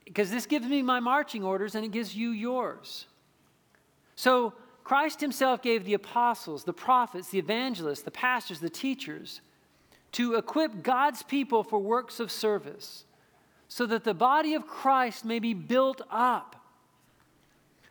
Because 0.04 0.32
this 0.32 0.46
gives 0.46 0.66
me 0.66 0.82
my 0.82 0.98
marching 0.98 1.44
orders 1.44 1.76
and 1.76 1.84
it 1.84 1.92
gives 1.92 2.16
you 2.16 2.30
yours. 2.30 3.06
So, 4.16 4.52
Christ 4.82 5.20
himself 5.20 5.62
gave 5.62 5.84
the 5.84 5.94
apostles, 5.94 6.64
the 6.64 6.72
prophets, 6.72 7.28
the 7.28 7.38
evangelists, 7.38 8.02
the 8.02 8.10
pastors, 8.10 8.58
the 8.58 8.68
teachers 8.68 9.40
to 10.10 10.34
equip 10.34 10.82
God's 10.82 11.22
people 11.22 11.62
for 11.62 11.78
works 11.78 12.18
of 12.18 12.32
service 12.32 13.04
so 13.72 13.86
that 13.86 14.04
the 14.04 14.12
body 14.12 14.52
of 14.52 14.66
Christ 14.66 15.24
may 15.24 15.38
be 15.38 15.54
built 15.54 16.02
up. 16.10 16.56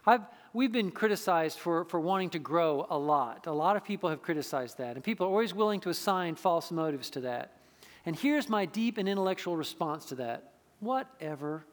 I've, 0.05 0.21
we've 0.53 0.71
been 0.71 0.91
criticized 0.91 1.57
for, 1.57 1.85
for 1.85 1.99
wanting 1.99 2.29
to 2.31 2.39
grow 2.39 2.85
a 2.87 2.97
lot. 2.99 3.47
A 3.47 3.51
lot 3.51 3.75
of 3.75 3.83
people 3.83 4.07
have 4.07 4.21
criticized 4.21 4.77
that, 4.77 4.93
and 4.93 5.03
people 5.03 5.25
are 5.25 5.29
always 5.31 5.55
willing 5.55 5.79
to 5.79 5.89
assign 5.89 6.35
false 6.35 6.69
motives 6.69 7.09
to 7.09 7.21
that. 7.21 7.57
And 8.05 8.15
here's 8.15 8.47
my 8.47 8.67
deep 8.67 8.99
and 8.99 9.09
intellectual 9.09 9.57
response 9.57 10.05
to 10.05 10.15
that 10.15 10.51
whatever. 10.81 11.65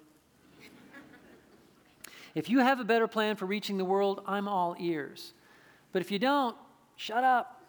If 2.34 2.48
you 2.48 2.60
have 2.60 2.80
a 2.80 2.84
better 2.84 3.08
plan 3.08 3.36
for 3.36 3.44
reaching 3.44 3.76
the 3.76 3.84
world, 3.84 4.22
I'm 4.24 4.48
all 4.48 4.74
ears. 4.80 5.34
But 5.92 6.00
if 6.00 6.10
you 6.10 6.18
don't, 6.18 6.56
shut 6.96 7.24
up. 7.24 7.62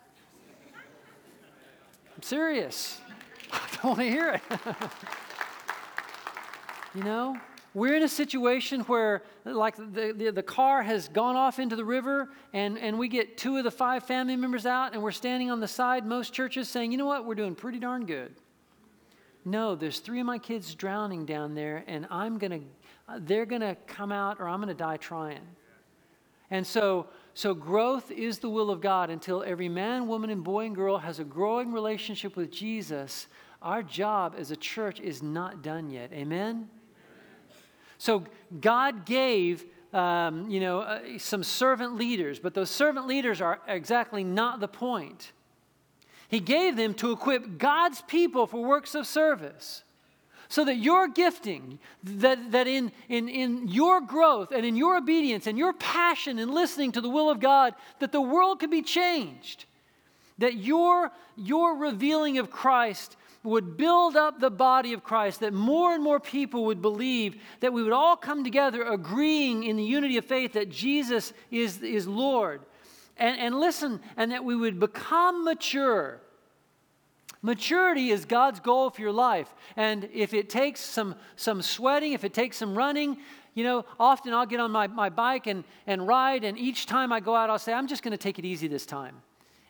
I'm 2.16 2.24
serious. 2.24 3.02
I 3.52 3.60
don't 3.74 3.84
want 3.84 4.00
to 4.00 4.10
hear 4.10 4.30
it. 4.30 4.42
you 6.96 7.04
know? 7.04 7.38
We're 7.74 7.96
in 7.96 8.04
a 8.04 8.10
situation 8.10 8.82
where, 8.82 9.22
like, 9.46 9.76
the, 9.76 10.14
the, 10.16 10.32
the, 10.32 10.44
car 10.44 10.82
has 10.82 11.08
gone 11.08 11.36
off 11.36 11.60
into 11.60 11.76
the 11.76 11.86
river, 11.86 12.30
and, 12.52 12.80
and 12.80 12.98
we 12.98 13.08
get 13.08 13.38
two 13.38 13.58
of 13.58 13.64
the 13.64 13.72
five 13.72 14.04
family 14.04 14.36
members 14.36 14.66
out, 14.66 14.94
and 14.94 15.04
we're 15.04 15.12
standing 15.12 15.52
on 15.52 15.60
the 15.60 15.68
side, 15.68 16.04
most 16.06 16.34
churches 16.34 16.68
saying, 16.68 16.92
you 16.92 16.98
know 16.98 17.06
what, 17.06 17.26
we're 17.26 17.36
doing 17.36 17.54
pretty 17.54 17.78
darn 17.78 18.08
good. 18.08 18.34
No, 19.46 19.76
there's 19.76 20.00
three 20.00 20.20
of 20.20 20.26
my 20.26 20.40
kids 20.40 20.74
drowning 20.74 21.26
down 21.26 21.54
there, 21.54 21.84
and 21.88 22.08
I'm 22.10 22.38
going 22.40 22.52
to 22.52 22.62
they're 23.18 23.46
going 23.46 23.62
to 23.62 23.76
come 23.88 24.12
out 24.12 24.40
or 24.40 24.48
I'm 24.48 24.60
going 24.60 24.68
to 24.68 24.74
die 24.74 24.98
trying. 24.98 25.42
And 26.52 26.66
so, 26.66 27.08
so 27.34 27.54
growth 27.54 28.12
is 28.12 28.40
the 28.40 28.50
will 28.50 28.72
of 28.72 28.82
God 28.82 29.10
until 29.10 29.44
every 29.44 29.70
man, 29.70 30.08
woman, 30.08 30.30
and 30.30 30.44
boy 30.44 30.66
and 30.66 30.76
girl 30.76 30.98
has 30.98 31.20
a 31.20 31.24
growing 31.24 31.72
relationship 31.72 32.36
with 32.36 32.52
Jesus. 32.52 33.28
Our 33.62 33.84
job 33.84 34.36
as 34.38 34.52
a 34.52 34.56
church 34.56 35.00
is 35.00 35.22
not 35.22 35.62
done 35.62 35.90
yet. 35.90 36.12
Amen? 36.14 36.70
So 38.00 38.24
God 38.60 39.06
gave, 39.06 39.66
um, 39.94 40.50
you 40.50 40.62
know, 40.62 40.80
uh, 40.80 41.02
some 41.20 41.44
servant 41.44 41.96
leaders, 41.96 42.40
but 42.40 42.56
those 42.56 42.72
servant 42.72 43.06
leaders 43.06 43.42
are 43.42 43.60
exactly 43.68 44.24
not 44.24 44.60
the 44.60 44.68
point. 44.68 45.34
He 46.30 46.40
gave 46.40 46.76
them 46.78 46.94
to 46.96 47.12
equip 47.12 47.58
God's 47.58 48.02
people 48.02 48.48
for 48.48 48.64
works 48.64 48.96
of 48.96 49.06
service 49.06 49.84
so 50.48 50.66
that 50.66 50.78
your 50.78 51.08
gifting, 51.08 51.78
that, 52.04 52.52
that 52.52 52.68
in, 52.68 52.92
in, 53.10 53.30
in 53.30 53.68
your 53.68 54.02
growth 54.02 54.52
and 54.52 54.66
in 54.66 54.76
your 54.76 54.98
obedience 54.98 55.46
and 55.46 55.58
your 55.58 55.74
passion 55.74 56.40
in 56.40 56.52
listening 56.52 56.92
to 56.94 57.02
the 57.02 57.10
will 57.10 57.30
of 57.30 57.40
God, 57.40 57.76
that 58.00 58.12
the 58.12 58.22
world 58.22 58.60
could 58.60 58.72
be 58.72 58.82
changed. 58.82 59.66
That 60.40 60.56
your, 60.56 61.12
your 61.36 61.76
revealing 61.76 62.40
of 62.40 62.50
Christ 62.50 63.18
would 63.44 63.78
build 63.78 64.16
up 64.16 64.40
the 64.40 64.52
body 64.52 64.94
of 64.94 65.04
Christ, 65.04 65.40
that 65.40 65.54
more 65.54 65.94
and 65.94 66.04
more 66.04 66.20
people 66.20 66.66
would 66.66 66.82
believe, 66.82 67.42
that 67.62 67.72
we 67.72 67.84
would 67.84 67.94
all 67.94 68.18
come 68.18 68.44
together 68.44 68.84
agreeing 68.84 69.64
in 69.64 69.78
the 69.78 69.84
unity 69.84 70.18
of 70.18 70.26
faith 70.26 70.54
that 70.54 70.70
Jesus 70.70 71.34
is, 71.50 71.82
is 71.82 72.08
Lord. 72.08 72.62
And, 73.18 73.40
and 73.40 73.60
listen, 73.60 74.02
and 74.18 74.32
that 74.32 74.44
we 74.44 74.56
would 74.56 74.80
become 74.80 75.46
mature 75.46 76.22
Maturity 77.42 78.10
is 78.10 78.26
God's 78.26 78.60
goal 78.60 78.90
for 78.90 79.02
your 79.02 79.14
life. 79.14 79.54
And 79.78 80.10
if 80.14 80.34
it 80.34 80.50
takes 80.50 80.82
some, 80.82 81.16
some 81.38 81.62
sweating, 81.62 82.14
if 82.14 82.24
it 82.24 82.34
takes 82.34 82.58
some 82.58 82.78
running, 82.78 83.18
you 83.54 83.64
know, 83.64 83.86
often 84.00 84.34
I'll 84.34 84.46
get 84.46 84.60
on 84.60 84.72
my, 84.72 84.88
my 84.88 85.10
bike 85.10 85.48
and, 85.48 85.64
and 85.88 86.06
ride, 86.06 86.44
and 86.44 86.58
each 86.58 86.86
time 86.86 87.14
I 87.14 87.22
go 87.22 87.36
out, 87.36 87.50
I'll 87.50 87.60
say, 87.60 87.74
I'm 87.74 87.88
just 87.88 88.04
going 88.04 88.12
to 88.12 88.18
take 88.18 88.40
it 88.40 88.46
easy 88.46 88.68
this 88.68 88.86
time. 88.86 89.16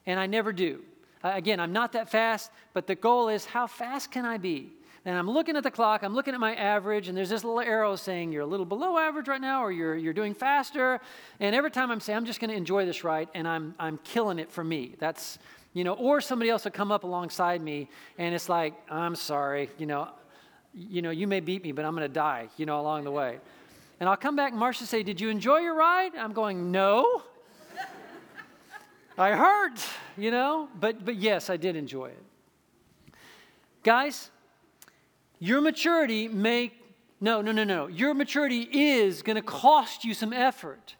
And 0.05 0.19
I 0.19 0.25
never 0.25 0.51
do. 0.51 0.81
Uh, 1.23 1.31
again, 1.33 1.59
I'm 1.59 1.73
not 1.73 1.93
that 1.93 2.09
fast, 2.09 2.51
but 2.73 2.87
the 2.87 2.95
goal 2.95 3.29
is 3.29 3.45
how 3.45 3.67
fast 3.67 4.11
can 4.11 4.25
I 4.25 4.37
be? 4.37 4.71
And 5.05 5.17
I'm 5.17 5.29
looking 5.29 5.55
at 5.55 5.63
the 5.63 5.71
clock, 5.71 6.03
I'm 6.03 6.13
looking 6.13 6.33
at 6.33 6.39
my 6.39 6.55
average, 6.55 7.07
and 7.07 7.17
there's 7.17 7.29
this 7.29 7.43
little 7.43 7.61
arrow 7.61 7.95
saying 7.95 8.31
you're 8.31 8.43
a 8.43 8.45
little 8.45 8.65
below 8.65 8.97
average 8.97 9.27
right 9.27 9.39
now, 9.39 9.63
or 9.63 9.71
you're, 9.71 9.95
you're 9.95 10.13
doing 10.13 10.33
faster. 10.33 10.99
And 11.39 11.55
every 11.55 11.71
time 11.71 11.89
I'm 11.89 11.99
saying, 11.99 12.17
I'm 12.17 12.25
just 12.25 12.39
going 12.39 12.51
to 12.51 12.55
enjoy 12.55 12.85
this 12.85 13.03
ride, 13.03 13.29
and 13.33 13.47
I'm, 13.47 13.75
I'm 13.79 13.97
killing 14.03 14.39
it 14.39 14.51
for 14.51 14.63
me. 14.63 14.95
That's, 14.99 15.39
you 15.73 15.83
know, 15.83 15.93
or 15.93 16.19
somebody 16.19 16.49
else 16.49 16.65
will 16.65 16.71
come 16.71 16.91
up 16.91 17.03
alongside 17.05 17.61
me, 17.61 17.89
and 18.17 18.35
it's 18.35 18.49
like, 18.49 18.73
I'm 18.89 19.15
sorry, 19.15 19.69
you 19.77 19.85
know, 19.85 20.09
you 20.73 21.01
know, 21.01 21.11
you 21.11 21.27
may 21.27 21.39
beat 21.39 21.63
me, 21.63 21.71
but 21.71 21.85
I'm 21.85 21.95
going 21.95 22.07
to 22.07 22.13
die, 22.13 22.49
you 22.57 22.65
know, 22.65 22.79
along 22.79 23.05
the 23.05 23.11
way. 23.11 23.39
And 23.99 24.07
I'll 24.07 24.17
come 24.17 24.35
back 24.35 24.51
and 24.51 24.59
Marcia 24.59 24.85
say, 24.85 25.03
Did 25.03 25.19
you 25.19 25.29
enjoy 25.29 25.57
your 25.59 25.75
ride? 25.75 26.15
I'm 26.15 26.33
going, 26.33 26.71
No. 26.71 27.23
I 29.19 29.31
hurt, 29.31 29.81
you 30.17 30.31
know, 30.31 30.69
but, 30.79 31.03
but 31.03 31.15
yes, 31.15 31.49
I 31.49 31.57
did 31.57 31.75
enjoy 31.75 32.05
it. 32.05 32.23
Guys, 33.83 34.29
your 35.39 35.59
maturity 35.59 36.29
may, 36.29 36.71
no, 37.19 37.41
no, 37.41 37.51
no, 37.51 37.65
no. 37.65 37.87
Your 37.87 38.13
maturity 38.13 38.61
is 38.71 39.21
going 39.21 39.35
to 39.35 39.41
cost 39.41 40.05
you 40.05 40.13
some 40.13 40.31
effort. 40.31 40.95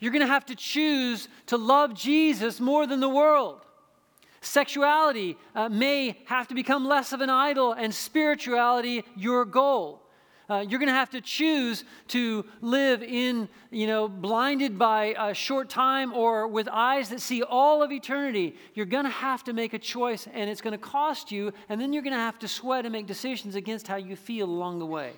You're 0.00 0.12
going 0.12 0.24
to 0.24 0.32
have 0.32 0.46
to 0.46 0.54
choose 0.54 1.28
to 1.46 1.58
love 1.58 1.92
Jesus 1.94 2.58
more 2.58 2.86
than 2.86 3.00
the 3.00 3.08
world. 3.08 3.60
Sexuality 4.40 5.36
uh, 5.54 5.68
may 5.68 6.18
have 6.26 6.48
to 6.48 6.54
become 6.54 6.86
less 6.86 7.12
of 7.12 7.20
an 7.20 7.28
idol, 7.28 7.72
and 7.72 7.94
spirituality 7.94 9.04
your 9.14 9.44
goal. 9.44 10.00
Uh, 10.48 10.64
you're 10.68 10.78
going 10.78 10.88
to 10.88 10.94
have 10.94 11.10
to 11.10 11.20
choose 11.20 11.84
to 12.06 12.44
live 12.60 13.02
in, 13.02 13.48
you 13.70 13.86
know, 13.88 14.06
blinded 14.08 14.78
by 14.78 15.14
a 15.18 15.34
short 15.34 15.68
time 15.68 16.12
or 16.12 16.46
with 16.46 16.68
eyes 16.70 17.08
that 17.08 17.20
see 17.20 17.42
all 17.42 17.82
of 17.82 17.90
eternity. 17.90 18.54
You're 18.74 18.86
going 18.86 19.04
to 19.04 19.10
have 19.10 19.42
to 19.44 19.52
make 19.52 19.74
a 19.74 19.78
choice, 19.78 20.28
and 20.32 20.48
it's 20.48 20.60
going 20.60 20.72
to 20.72 20.78
cost 20.78 21.32
you, 21.32 21.52
and 21.68 21.80
then 21.80 21.92
you're 21.92 22.02
going 22.02 22.12
to 22.12 22.18
have 22.18 22.38
to 22.40 22.48
sweat 22.48 22.84
and 22.84 22.92
make 22.92 23.06
decisions 23.06 23.56
against 23.56 23.88
how 23.88 23.96
you 23.96 24.14
feel 24.14 24.48
along 24.48 24.78
the 24.78 24.86
way. 24.86 25.12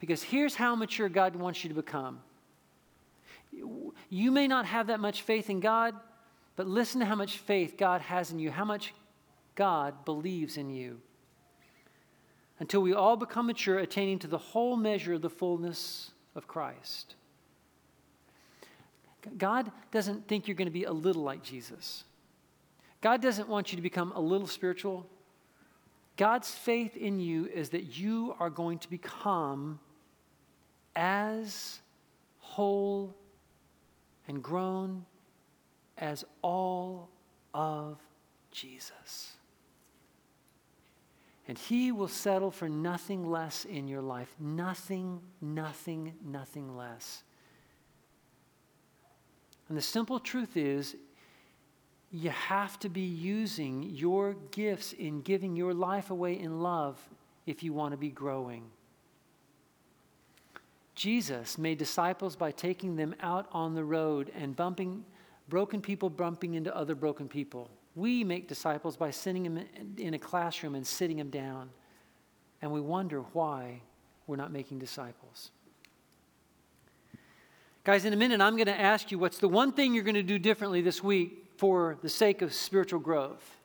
Because 0.00 0.22
here's 0.22 0.54
how 0.54 0.76
mature 0.76 1.08
God 1.08 1.34
wants 1.34 1.64
you 1.64 1.68
to 1.68 1.74
become. 1.74 2.20
You 4.10 4.30
may 4.30 4.48
not 4.48 4.66
have 4.66 4.88
that 4.88 5.00
much 5.00 5.22
faith 5.22 5.48
in 5.48 5.60
God, 5.60 5.94
but 6.56 6.66
listen 6.66 7.00
to 7.00 7.06
how 7.06 7.14
much 7.14 7.38
faith 7.38 7.76
God 7.78 8.02
has 8.02 8.30
in 8.30 8.38
you, 8.38 8.50
how 8.50 8.64
much 8.66 8.92
God 9.54 10.04
believes 10.04 10.58
in 10.58 10.68
you. 10.70 11.00
Until 12.62 12.80
we 12.80 12.94
all 12.94 13.16
become 13.16 13.48
mature, 13.48 13.80
attaining 13.80 14.20
to 14.20 14.28
the 14.28 14.38
whole 14.38 14.76
measure 14.76 15.14
of 15.14 15.20
the 15.20 15.28
fullness 15.28 16.12
of 16.36 16.46
Christ. 16.46 17.16
God 19.36 19.72
doesn't 19.90 20.28
think 20.28 20.46
you're 20.46 20.54
going 20.54 20.68
to 20.68 20.72
be 20.72 20.84
a 20.84 20.92
little 20.92 21.24
like 21.24 21.42
Jesus. 21.42 22.04
God 23.00 23.20
doesn't 23.20 23.48
want 23.48 23.72
you 23.72 23.76
to 23.76 23.82
become 23.82 24.12
a 24.12 24.20
little 24.20 24.46
spiritual. 24.46 25.08
God's 26.16 26.52
faith 26.52 26.96
in 26.96 27.18
you 27.18 27.46
is 27.46 27.70
that 27.70 27.98
you 27.98 28.36
are 28.38 28.48
going 28.48 28.78
to 28.78 28.88
become 28.88 29.80
as 30.94 31.80
whole 32.38 33.12
and 34.28 34.40
grown 34.40 35.04
as 35.98 36.24
all 36.42 37.08
of 37.52 37.98
Jesus. 38.52 39.32
And 41.48 41.58
He 41.58 41.92
will 41.92 42.08
settle 42.08 42.50
for 42.50 42.68
nothing 42.68 43.28
less 43.28 43.64
in 43.64 43.88
your 43.88 44.02
life. 44.02 44.34
Nothing, 44.38 45.20
nothing, 45.40 46.14
nothing 46.24 46.76
less. 46.76 47.22
And 49.68 49.76
the 49.76 49.82
simple 49.82 50.20
truth 50.20 50.56
is, 50.56 50.96
you 52.10 52.30
have 52.30 52.78
to 52.80 52.88
be 52.88 53.00
using 53.00 53.82
your 53.82 54.34
gifts 54.50 54.92
in 54.92 55.22
giving 55.22 55.56
your 55.56 55.72
life 55.72 56.10
away 56.10 56.38
in 56.38 56.60
love 56.60 57.00
if 57.46 57.62
you 57.62 57.72
want 57.72 57.92
to 57.92 57.96
be 57.96 58.10
growing. 58.10 58.64
Jesus 60.94 61.56
made 61.56 61.78
disciples 61.78 62.36
by 62.36 62.50
taking 62.50 62.96
them 62.96 63.14
out 63.20 63.46
on 63.50 63.74
the 63.74 63.82
road 63.82 64.30
and 64.36 64.54
bumping 64.54 65.04
broken 65.48 65.80
people 65.80 66.08
bumping 66.08 66.54
into 66.54 66.74
other 66.74 66.94
broken 66.94 67.28
people. 67.28 67.68
We 67.94 68.24
make 68.24 68.48
disciples 68.48 68.96
by 68.96 69.10
sitting 69.10 69.42
them 69.42 69.64
in 69.98 70.14
a 70.14 70.18
classroom 70.18 70.74
and 70.74 70.86
sitting 70.86 71.18
them 71.18 71.30
down, 71.30 71.70
and 72.62 72.72
we 72.72 72.80
wonder 72.80 73.20
why 73.32 73.82
we're 74.26 74.36
not 74.36 74.52
making 74.52 74.78
disciples. 74.78 75.50
Guys, 77.84 78.04
in 78.04 78.12
a 78.12 78.16
minute, 78.16 78.40
I'm 78.40 78.56
going 78.56 78.66
to 78.66 78.80
ask 78.80 79.10
you 79.10 79.18
what's 79.18 79.38
the 79.38 79.48
one 79.48 79.72
thing 79.72 79.92
you're 79.92 80.04
going 80.04 80.14
to 80.14 80.22
do 80.22 80.38
differently 80.38 80.80
this 80.80 81.02
week 81.02 81.46
for 81.56 81.98
the 82.00 82.08
sake 82.08 82.40
of 82.40 82.54
spiritual 82.54 83.00
growth. 83.00 83.58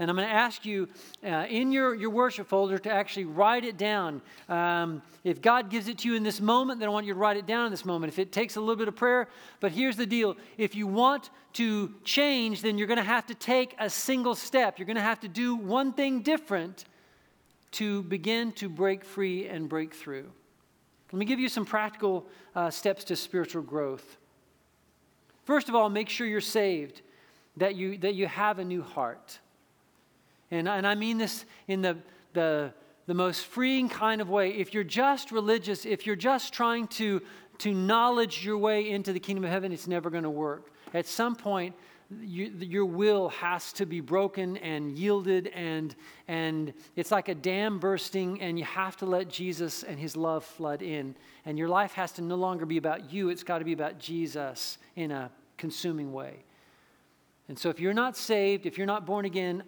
And 0.00 0.08
I'm 0.08 0.16
going 0.16 0.26
to 0.26 0.34
ask 0.34 0.64
you 0.64 0.88
uh, 1.22 1.44
in 1.50 1.70
your, 1.72 1.94
your 1.94 2.08
worship 2.08 2.48
folder 2.48 2.78
to 2.78 2.90
actually 2.90 3.26
write 3.26 3.66
it 3.66 3.76
down. 3.76 4.22
Um, 4.48 5.02
if 5.24 5.42
God 5.42 5.68
gives 5.68 5.88
it 5.88 5.98
to 5.98 6.08
you 6.08 6.14
in 6.14 6.22
this 6.22 6.40
moment, 6.40 6.80
then 6.80 6.88
I 6.88 6.92
want 6.92 7.04
you 7.04 7.12
to 7.12 7.18
write 7.18 7.36
it 7.36 7.44
down 7.44 7.66
in 7.66 7.70
this 7.70 7.84
moment. 7.84 8.10
If 8.10 8.18
it 8.18 8.32
takes 8.32 8.56
a 8.56 8.60
little 8.60 8.76
bit 8.76 8.88
of 8.88 8.96
prayer, 8.96 9.28
but 9.60 9.72
here's 9.72 9.96
the 9.96 10.06
deal 10.06 10.38
if 10.56 10.74
you 10.74 10.86
want 10.86 11.28
to 11.52 11.92
change, 12.02 12.62
then 12.62 12.78
you're 12.78 12.86
going 12.86 12.96
to 12.96 13.02
have 13.02 13.26
to 13.26 13.34
take 13.34 13.76
a 13.78 13.90
single 13.90 14.34
step. 14.34 14.78
You're 14.78 14.86
going 14.86 14.96
to 14.96 15.02
have 15.02 15.20
to 15.20 15.28
do 15.28 15.54
one 15.54 15.92
thing 15.92 16.22
different 16.22 16.86
to 17.72 18.02
begin 18.04 18.52
to 18.52 18.70
break 18.70 19.04
free 19.04 19.48
and 19.48 19.68
break 19.68 19.92
through. 19.92 20.30
Let 21.12 21.18
me 21.18 21.26
give 21.26 21.38
you 21.38 21.50
some 21.50 21.66
practical 21.66 22.26
uh, 22.56 22.70
steps 22.70 23.04
to 23.04 23.16
spiritual 23.16 23.62
growth. 23.62 24.16
First 25.44 25.68
of 25.68 25.74
all, 25.74 25.90
make 25.90 26.08
sure 26.08 26.26
you're 26.26 26.40
saved, 26.40 27.02
that 27.58 27.74
you, 27.74 27.98
that 27.98 28.14
you 28.14 28.26
have 28.28 28.58
a 28.58 28.64
new 28.64 28.82
heart. 28.82 29.40
And, 30.50 30.68
and 30.68 30.86
I 30.86 30.94
mean 30.94 31.18
this 31.18 31.44
in 31.68 31.82
the, 31.82 31.96
the, 32.32 32.72
the 33.06 33.14
most 33.14 33.44
freeing 33.46 33.88
kind 33.88 34.20
of 34.20 34.28
way. 34.28 34.50
If 34.50 34.74
you're 34.74 34.84
just 34.84 35.32
religious, 35.32 35.84
if 35.86 36.06
you're 36.06 36.16
just 36.16 36.52
trying 36.52 36.88
to, 36.88 37.22
to 37.58 37.72
knowledge 37.72 38.44
your 38.44 38.58
way 38.58 38.90
into 38.90 39.12
the 39.12 39.20
kingdom 39.20 39.44
of 39.44 39.50
heaven, 39.50 39.72
it's 39.72 39.86
never 39.86 40.10
going 40.10 40.24
to 40.24 40.30
work. 40.30 40.72
At 40.92 41.06
some 41.06 41.36
point, 41.36 41.74
you, 42.20 42.52
your 42.58 42.84
will 42.84 43.28
has 43.28 43.72
to 43.74 43.86
be 43.86 44.00
broken 44.00 44.56
and 44.56 44.98
yielded, 44.98 45.46
and, 45.48 45.94
and 46.26 46.72
it's 46.96 47.12
like 47.12 47.28
a 47.28 47.34
dam 47.34 47.78
bursting, 47.78 48.40
and 48.40 48.58
you 48.58 48.64
have 48.64 48.96
to 48.96 49.06
let 49.06 49.28
Jesus 49.28 49.84
and 49.84 49.98
his 49.98 50.16
love 50.16 50.44
flood 50.44 50.82
in. 50.82 51.14
And 51.44 51.56
your 51.56 51.68
life 51.68 51.92
has 51.92 52.10
to 52.12 52.22
no 52.22 52.34
longer 52.34 52.66
be 52.66 52.78
about 52.78 53.12
you, 53.12 53.28
it's 53.28 53.44
got 53.44 53.58
to 53.58 53.64
be 53.64 53.72
about 53.72 53.98
Jesus 53.98 54.78
in 54.96 55.12
a 55.12 55.30
consuming 55.56 56.12
way. 56.12 56.42
And 57.48 57.58
so, 57.58 57.68
if 57.68 57.78
you're 57.80 57.94
not 57.94 58.16
saved, 58.16 58.66
if 58.66 58.76
you're 58.76 58.86
not 58.86 59.06
born 59.06 59.24
again, 59.24 59.62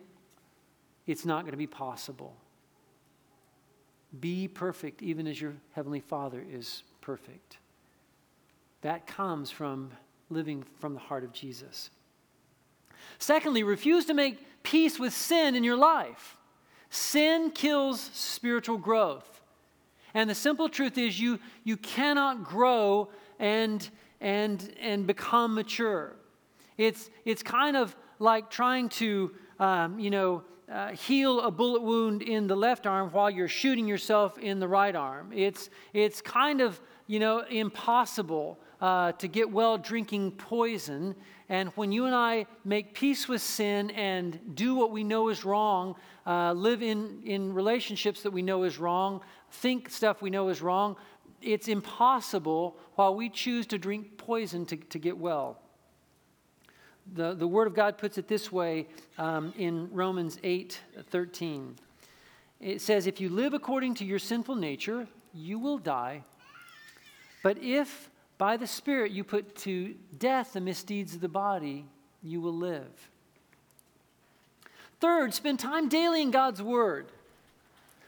it's 1.06 1.24
not 1.24 1.42
going 1.42 1.52
to 1.52 1.58
be 1.58 1.66
possible. 1.66 2.36
Be 4.20 4.46
perfect, 4.46 5.02
even 5.02 5.26
as 5.26 5.40
your 5.40 5.54
Heavenly 5.72 6.00
Father 6.00 6.44
is 6.48 6.82
perfect. 7.00 7.58
That 8.82 9.06
comes 9.06 9.50
from 9.50 9.90
living 10.28 10.64
from 10.80 10.94
the 10.94 11.00
heart 11.00 11.24
of 11.24 11.32
Jesus. 11.32 11.90
Secondly, 13.18 13.62
refuse 13.62 14.04
to 14.06 14.14
make 14.14 14.38
peace 14.62 14.98
with 14.98 15.12
sin 15.12 15.54
in 15.54 15.64
your 15.64 15.76
life. 15.76 16.36
Sin 16.90 17.50
kills 17.50 18.00
spiritual 18.12 18.76
growth. 18.76 19.40
And 20.14 20.28
the 20.28 20.34
simple 20.34 20.68
truth 20.68 20.98
is, 20.98 21.18
you, 21.18 21.38
you 21.64 21.76
cannot 21.78 22.44
grow 22.44 23.08
and, 23.38 23.88
and, 24.20 24.74
and 24.78 25.06
become 25.06 25.54
mature. 25.54 26.16
It's, 26.76 27.10
it's 27.24 27.42
kind 27.42 27.76
of 27.76 27.96
like 28.18 28.50
trying 28.50 28.88
to, 28.90 29.32
um, 29.58 29.98
you 29.98 30.10
know, 30.10 30.42
uh, 30.72 30.92
heal 30.92 31.40
a 31.40 31.50
bullet 31.50 31.82
wound 31.82 32.22
in 32.22 32.46
the 32.46 32.56
left 32.56 32.86
arm 32.86 33.10
while 33.10 33.30
you're 33.30 33.48
shooting 33.48 33.86
yourself 33.86 34.38
in 34.38 34.58
the 34.58 34.68
right 34.68 34.96
arm. 34.96 35.30
It's, 35.34 35.68
it's 35.92 36.22
kind 36.22 36.60
of, 36.60 36.80
you 37.06 37.18
know, 37.18 37.40
impossible 37.40 38.58
uh, 38.80 39.12
to 39.12 39.28
get 39.28 39.50
well 39.50 39.76
drinking 39.76 40.32
poison. 40.32 41.14
And 41.50 41.68
when 41.70 41.92
you 41.92 42.06
and 42.06 42.14
I 42.14 42.46
make 42.64 42.94
peace 42.94 43.28
with 43.28 43.42
sin 43.42 43.90
and 43.90 44.54
do 44.54 44.74
what 44.74 44.90
we 44.90 45.04
know 45.04 45.28
is 45.28 45.44
wrong, 45.44 45.94
uh, 46.26 46.52
live 46.52 46.82
in, 46.82 47.20
in 47.24 47.52
relationships 47.52 48.22
that 48.22 48.30
we 48.30 48.40
know 48.40 48.62
is 48.62 48.78
wrong, 48.78 49.20
think 49.50 49.90
stuff 49.90 50.22
we 50.22 50.30
know 50.30 50.48
is 50.48 50.62
wrong, 50.62 50.96
it's 51.42 51.68
impossible 51.68 52.78
while 52.94 53.14
we 53.14 53.28
choose 53.28 53.66
to 53.66 53.78
drink 53.78 54.16
poison 54.16 54.64
to, 54.66 54.76
to 54.76 54.98
get 54.98 55.18
well. 55.18 55.58
The, 57.14 57.34
the 57.34 57.46
Word 57.46 57.66
of 57.66 57.74
God 57.74 57.98
puts 57.98 58.18
it 58.18 58.28
this 58.28 58.50
way 58.50 58.86
um, 59.18 59.52
in 59.56 59.88
Romans 59.92 60.38
8 60.42 60.80
13. 61.10 61.76
It 62.60 62.80
says, 62.80 63.06
If 63.06 63.20
you 63.20 63.28
live 63.28 63.54
according 63.54 63.94
to 63.96 64.04
your 64.04 64.18
sinful 64.18 64.54
nature, 64.54 65.06
you 65.34 65.58
will 65.58 65.78
die. 65.78 66.22
But 67.42 67.58
if 67.58 68.08
by 68.38 68.56
the 68.56 68.66
Spirit 68.66 69.12
you 69.12 69.24
put 69.24 69.56
to 69.56 69.94
death 70.18 70.52
the 70.52 70.60
misdeeds 70.60 71.14
of 71.14 71.20
the 71.20 71.28
body, 71.28 71.84
you 72.22 72.40
will 72.40 72.56
live. 72.56 73.10
Third, 75.00 75.34
spend 75.34 75.58
time 75.58 75.88
daily 75.88 76.22
in 76.22 76.30
God's 76.30 76.62
Word. 76.62 77.06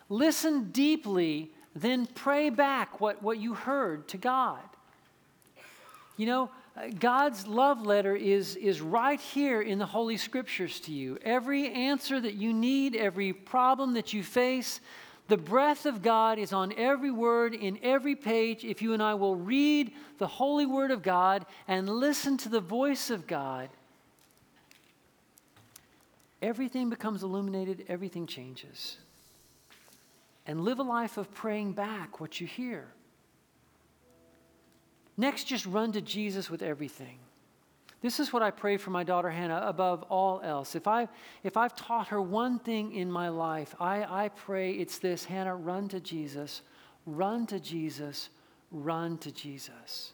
Listen 0.08 0.70
deeply 0.70 1.50
then 1.74 2.06
pray 2.06 2.50
back 2.50 3.00
what, 3.00 3.22
what 3.22 3.38
you 3.38 3.54
heard 3.54 4.06
to 4.08 4.16
God. 4.16 4.60
You 6.16 6.26
know, 6.26 6.50
God's 6.98 7.46
love 7.46 7.86
letter 7.86 8.16
is, 8.16 8.56
is 8.56 8.80
right 8.80 9.20
here 9.20 9.62
in 9.62 9.78
the 9.78 9.86
Holy 9.86 10.16
Scriptures 10.16 10.80
to 10.80 10.92
you. 10.92 11.18
Every 11.22 11.70
answer 11.70 12.20
that 12.20 12.34
you 12.34 12.52
need, 12.52 12.96
every 12.96 13.32
problem 13.32 13.94
that 13.94 14.12
you 14.12 14.24
face, 14.24 14.80
the 15.28 15.36
breath 15.36 15.86
of 15.86 16.02
God 16.02 16.38
is 16.38 16.52
on 16.52 16.72
every 16.76 17.12
word 17.12 17.54
in 17.54 17.78
every 17.82 18.16
page. 18.16 18.64
If 18.64 18.82
you 18.82 18.92
and 18.92 19.02
I 19.02 19.14
will 19.14 19.36
read 19.36 19.92
the 20.18 20.26
holy 20.26 20.66
word 20.66 20.90
of 20.90 21.02
God 21.02 21.46
and 21.68 21.88
listen 21.88 22.36
to 22.38 22.48
the 22.48 22.60
voice 22.60 23.08
of 23.08 23.26
God, 23.26 23.70
everything 26.42 26.90
becomes 26.90 27.22
illuminated, 27.22 27.84
everything 27.88 28.26
changes. 28.26 28.98
And 30.46 30.60
live 30.60 30.78
a 30.80 30.82
life 30.82 31.16
of 31.16 31.32
praying 31.32 31.72
back 31.72 32.20
what 32.20 32.40
you 32.40 32.46
hear. 32.46 32.88
Next, 35.16 35.44
just 35.44 35.66
run 35.66 35.92
to 35.92 36.00
Jesus 36.00 36.50
with 36.50 36.62
everything. 36.62 37.18
This 38.04 38.20
is 38.20 38.32
what 38.32 38.42
I 38.42 38.50
pray 38.50 38.76
for 38.76 38.90
my 38.90 39.02
daughter 39.02 39.30
Hannah 39.30 39.62
above 39.64 40.02
all 40.10 40.42
else. 40.42 40.74
If, 40.74 40.86
I, 40.86 41.08
if 41.42 41.56
I've 41.56 41.74
taught 41.74 42.08
her 42.08 42.20
one 42.20 42.58
thing 42.58 42.94
in 42.94 43.10
my 43.10 43.30
life, 43.30 43.74
I, 43.80 44.24
I 44.24 44.28
pray 44.28 44.72
it's 44.72 44.98
this 44.98 45.24
Hannah, 45.24 45.56
run 45.56 45.88
to 45.88 46.00
Jesus, 46.00 46.60
run 47.06 47.46
to 47.46 47.58
Jesus, 47.58 48.28
run 48.70 49.16
to 49.18 49.32
Jesus. 49.32 50.12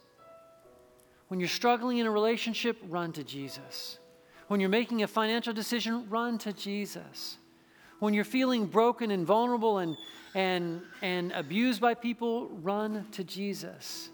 When 1.26 1.40
you're 1.40 1.48
struggling 1.48 1.98
in 1.98 2.06
a 2.06 2.10
relationship, 2.10 2.78
run 2.88 3.12
to 3.14 3.24
Jesus. 3.24 3.98
When 4.46 4.60
you're 4.60 4.68
making 4.68 5.02
a 5.02 5.08
financial 5.08 5.52
decision, 5.52 6.08
run 6.08 6.38
to 6.38 6.52
Jesus. 6.52 7.38
When 7.98 8.14
you're 8.14 8.24
feeling 8.24 8.66
broken 8.66 9.10
and 9.10 9.26
vulnerable 9.26 9.78
and, 9.78 9.96
and, 10.34 10.82
and 11.02 11.32
abused 11.32 11.80
by 11.80 11.94
people, 11.94 12.48
run 12.48 13.06
to 13.12 13.24
Jesus. 13.24 14.10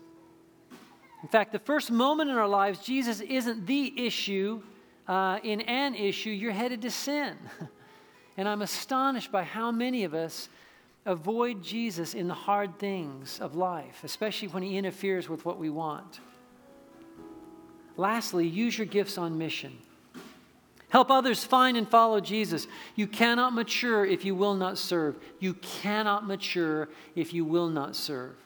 In 1.27 1.31
fact, 1.31 1.51
the 1.51 1.59
first 1.59 1.91
moment 1.91 2.31
in 2.31 2.37
our 2.37 2.47
lives, 2.47 2.79
Jesus 2.79 3.21
isn't 3.21 3.67
the 3.67 4.07
issue. 4.07 4.63
Uh, 5.09 5.41
in 5.43 5.61
an 5.63 5.97
issue, 5.97 6.31
you're 6.31 6.53
headed 6.53 6.83
to 6.83 6.91
sin. 6.93 7.37
and 8.37 8.49
I'm 8.49 8.63
astonished 8.63 9.33
by 9.33 9.43
how 9.43 9.73
many 9.73 10.05
of 10.05 10.15
us 10.15 10.49
avoid 11.05 11.65
Jesus 11.65 12.15
in 12.15 12.29
the 12.29 12.35
hard 12.35 12.79
things 12.79 13.41
of 13.41 13.57
life, 13.57 14.05
especially 14.05 14.47
when 14.47 14.63
he 14.63 14.77
interferes 14.79 15.29
with 15.29 15.45
what 15.45 15.59
we 15.59 15.69
want. 15.69 16.21
Lastly, 17.97 18.47
use 18.47 18.79
your 18.79 18.87
gifts 18.87 19.19
on 19.19 19.37
mission. 19.37 19.77
Help 20.91 21.11
others 21.11 21.43
find 21.43 21.77
and 21.77 21.91
follow 21.91 22.21
Jesus. 22.21 22.69
You 22.95 23.09
cannot 23.09 23.53
mature 23.53 24.07
if 24.07 24.25
you 24.25 24.37
will 24.37 24.55
not 24.55 24.79
serve. 24.79 25.17
You 25.41 25.55
cannot 25.55 26.25
mature 26.25 26.89
if 27.17 27.35
you 27.35 27.45
will 27.45 27.69
not 27.69 27.97
serve. 27.97 28.37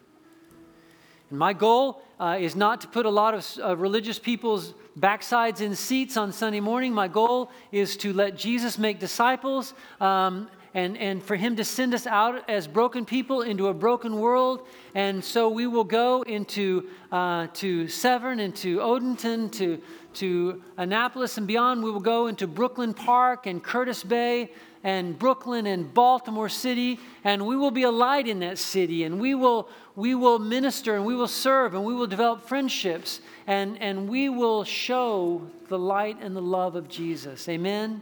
And 1.30 1.38
my 1.38 1.52
goal 1.52 2.02
uh, 2.18 2.36
is 2.38 2.54
not 2.54 2.80
to 2.82 2.88
put 2.88 3.06
a 3.06 3.10
lot 3.10 3.34
of 3.34 3.46
uh, 3.62 3.76
religious 3.76 4.18
people's 4.18 4.74
backsides 4.98 5.60
in 5.60 5.74
seats 5.74 6.16
on 6.16 6.32
Sunday 6.32 6.60
morning. 6.60 6.92
My 6.92 7.08
goal 7.08 7.50
is 7.72 7.96
to 7.98 8.12
let 8.12 8.36
Jesus 8.36 8.78
make 8.78 8.98
disciples 8.98 9.72
um, 10.00 10.50
and, 10.74 10.96
and 10.98 11.22
for 11.22 11.36
him 11.36 11.56
to 11.56 11.64
send 11.64 11.94
us 11.94 12.06
out 12.06 12.48
as 12.48 12.66
broken 12.66 13.04
people 13.04 13.42
into 13.42 13.68
a 13.68 13.74
broken 13.74 14.16
world. 14.16 14.66
And 14.94 15.24
so 15.24 15.48
we 15.48 15.66
will 15.66 15.84
go 15.84 16.22
into 16.22 16.88
uh, 17.10 17.46
to 17.54 17.88
Severn 17.88 18.40
and 18.40 18.54
to 18.56 18.78
Odenton, 18.78 19.50
to, 19.52 19.80
to 20.14 20.62
Annapolis 20.76 21.38
and 21.38 21.46
beyond. 21.46 21.82
We 21.82 21.90
will 21.90 22.00
go 22.00 22.26
into 22.26 22.46
Brooklyn 22.46 22.92
Park 22.92 23.46
and 23.46 23.62
Curtis 23.62 24.02
Bay 24.02 24.50
and 24.82 25.18
Brooklyn 25.18 25.66
and 25.66 25.92
Baltimore 25.92 26.48
City, 26.48 26.98
and 27.22 27.46
we 27.46 27.56
will 27.56 27.70
be 27.70 27.82
a 27.82 27.90
light 27.90 28.26
in 28.26 28.40
that 28.40 28.58
city, 28.58 29.04
and 29.04 29.20
we 29.20 29.34
will, 29.34 29.68
we 29.94 30.14
will 30.14 30.38
minister 30.38 30.96
and 30.96 31.04
we 31.04 31.14
will 31.14 31.28
serve 31.28 31.74
and 31.74 31.84
we 31.84 31.94
will 31.94 32.06
develop 32.06 32.48
friendships, 32.48 33.20
and, 33.46 33.80
and 33.80 34.08
we 34.08 34.28
will 34.28 34.64
show 34.64 35.42
the 35.68 35.78
light 35.78 36.16
and 36.20 36.34
the 36.34 36.42
love 36.42 36.76
of 36.76 36.88
Jesus. 36.88 37.48
Amen? 37.48 38.00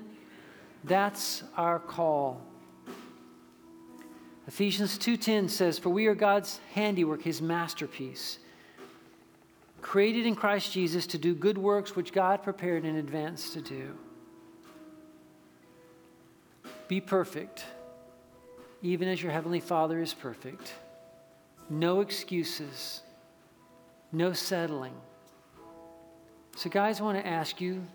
That's 0.85 1.43
our 1.57 1.81
call. 1.81 2.41
Ephesians 4.47 4.97
2:10 4.97 5.51
says, 5.51 5.79
"For 5.79 5.91
we 5.91 6.07
are 6.07 6.14
God's 6.14 6.61
handiwork, 6.73 7.23
his 7.23 7.43
masterpiece, 7.43 8.38
created 9.83 10.25
in 10.25 10.35
Christ 10.35 10.73
Jesus 10.73 11.07
to 11.09 11.19
do 11.19 11.35
good 11.35 11.59
works 11.59 11.95
which 11.95 12.14
God 12.14 12.43
prepared 12.43 12.87
in 12.87 12.97
advance 12.97 13.51
to 13.51 13.61
do." 13.61 13.99
Be 16.88 17.03
perfect, 17.03 17.66
even 18.81 19.09
as 19.09 19.22
your 19.22 19.31
Heavenly 19.31 19.61
Father 19.61 20.01
is 20.01 20.14
perfect. 20.14 20.72
No 21.68 22.01
excuses, 22.01 23.03
no 24.11 24.33
settling. 24.33 24.94
So, 26.57 26.70
guys, 26.70 27.01
I 27.01 27.05
want 27.05 27.18
to 27.18 27.27
ask 27.27 27.61
you 27.61 27.87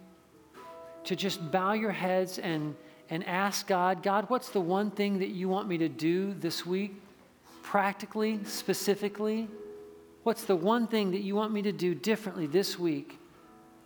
to 1.06 1.16
just 1.16 1.52
bow 1.52 1.74
your 1.74 1.92
heads 1.92 2.38
and, 2.38 2.76
and 3.10 3.26
ask 3.28 3.66
God, 3.66 4.04
God, 4.04 4.30
what's 4.30 4.50
the 4.50 4.62
one 4.62 4.92
thing 4.92 5.20
that 5.20 5.30
you 5.30 5.50
want 5.50 5.68
me 5.68 5.80
to 5.80 5.90
do 5.90 6.36
this 6.36 6.64
week, 6.64 6.94
practically, 7.64 8.42
specifically? 8.46 9.48
What's 10.22 10.46
the 10.46 10.56
one 10.56 10.86
thing 10.86 11.12
that 11.12 11.22
you 11.22 11.36
want 11.36 11.52
me 11.52 11.64
to 11.64 11.72
do 11.72 11.96
differently 11.96 12.46
this 12.46 12.78
week 12.78 13.18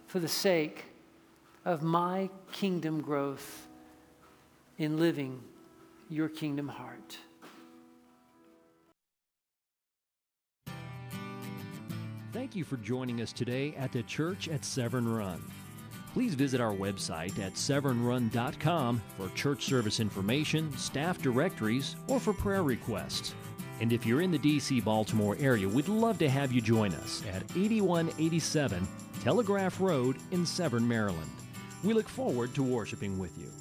for 0.08 0.20
the 0.20 0.28
sake 0.28 0.84
of 1.64 1.82
my 1.82 2.30
kingdom 2.52 3.02
growth? 3.02 3.67
In 4.78 4.98
living 4.98 5.42
your 6.10 6.30
kingdom 6.30 6.68
heart. 6.68 7.18
Thank 12.34 12.56
you 12.56 12.64
for 12.64 12.78
joining 12.78 13.22
us 13.22 13.34
today 13.34 13.74
at 13.78 13.92
the 13.92 14.04
Church 14.04 14.48
at 14.48 14.64
Severn 14.64 15.08
Run. 15.08 15.44
Please 16.14 16.34
visit 16.34 16.62
our 16.62 16.74
website 16.74 17.38
at 17.40 17.54
severnrun.com 17.54 19.02
for 19.18 19.30
church 19.30 19.66
service 19.66 20.00
information, 20.00 20.76
staff 20.78 21.22
directories, 21.22 21.96
or 22.08 22.20
for 22.20 22.34
prayer 22.34 22.64
requests. 22.64 23.34
And 23.80 23.94
if 23.94 24.06
you're 24.06 24.22
in 24.22 24.32
the 24.32 24.40
DC 24.40 24.84
Baltimore 24.84 25.38
area, 25.40 25.68
we'd 25.68 25.88
love 25.88 26.18
to 26.20 26.30
have 26.30 26.52
you 26.52 26.62
join 26.62 26.94
us 26.96 27.24
at 27.34 27.44
8187 27.56 28.88
Telegraph 29.24 29.80
Road 29.80 30.18
in 30.32 30.46
Severn, 30.46 30.88
Maryland. 30.88 31.30
We 31.84 31.94
look 31.94 32.08
forward 32.08 32.54
to 32.56 32.64
worshiping 32.64 33.20
with 33.20 33.38
you. 33.38 33.52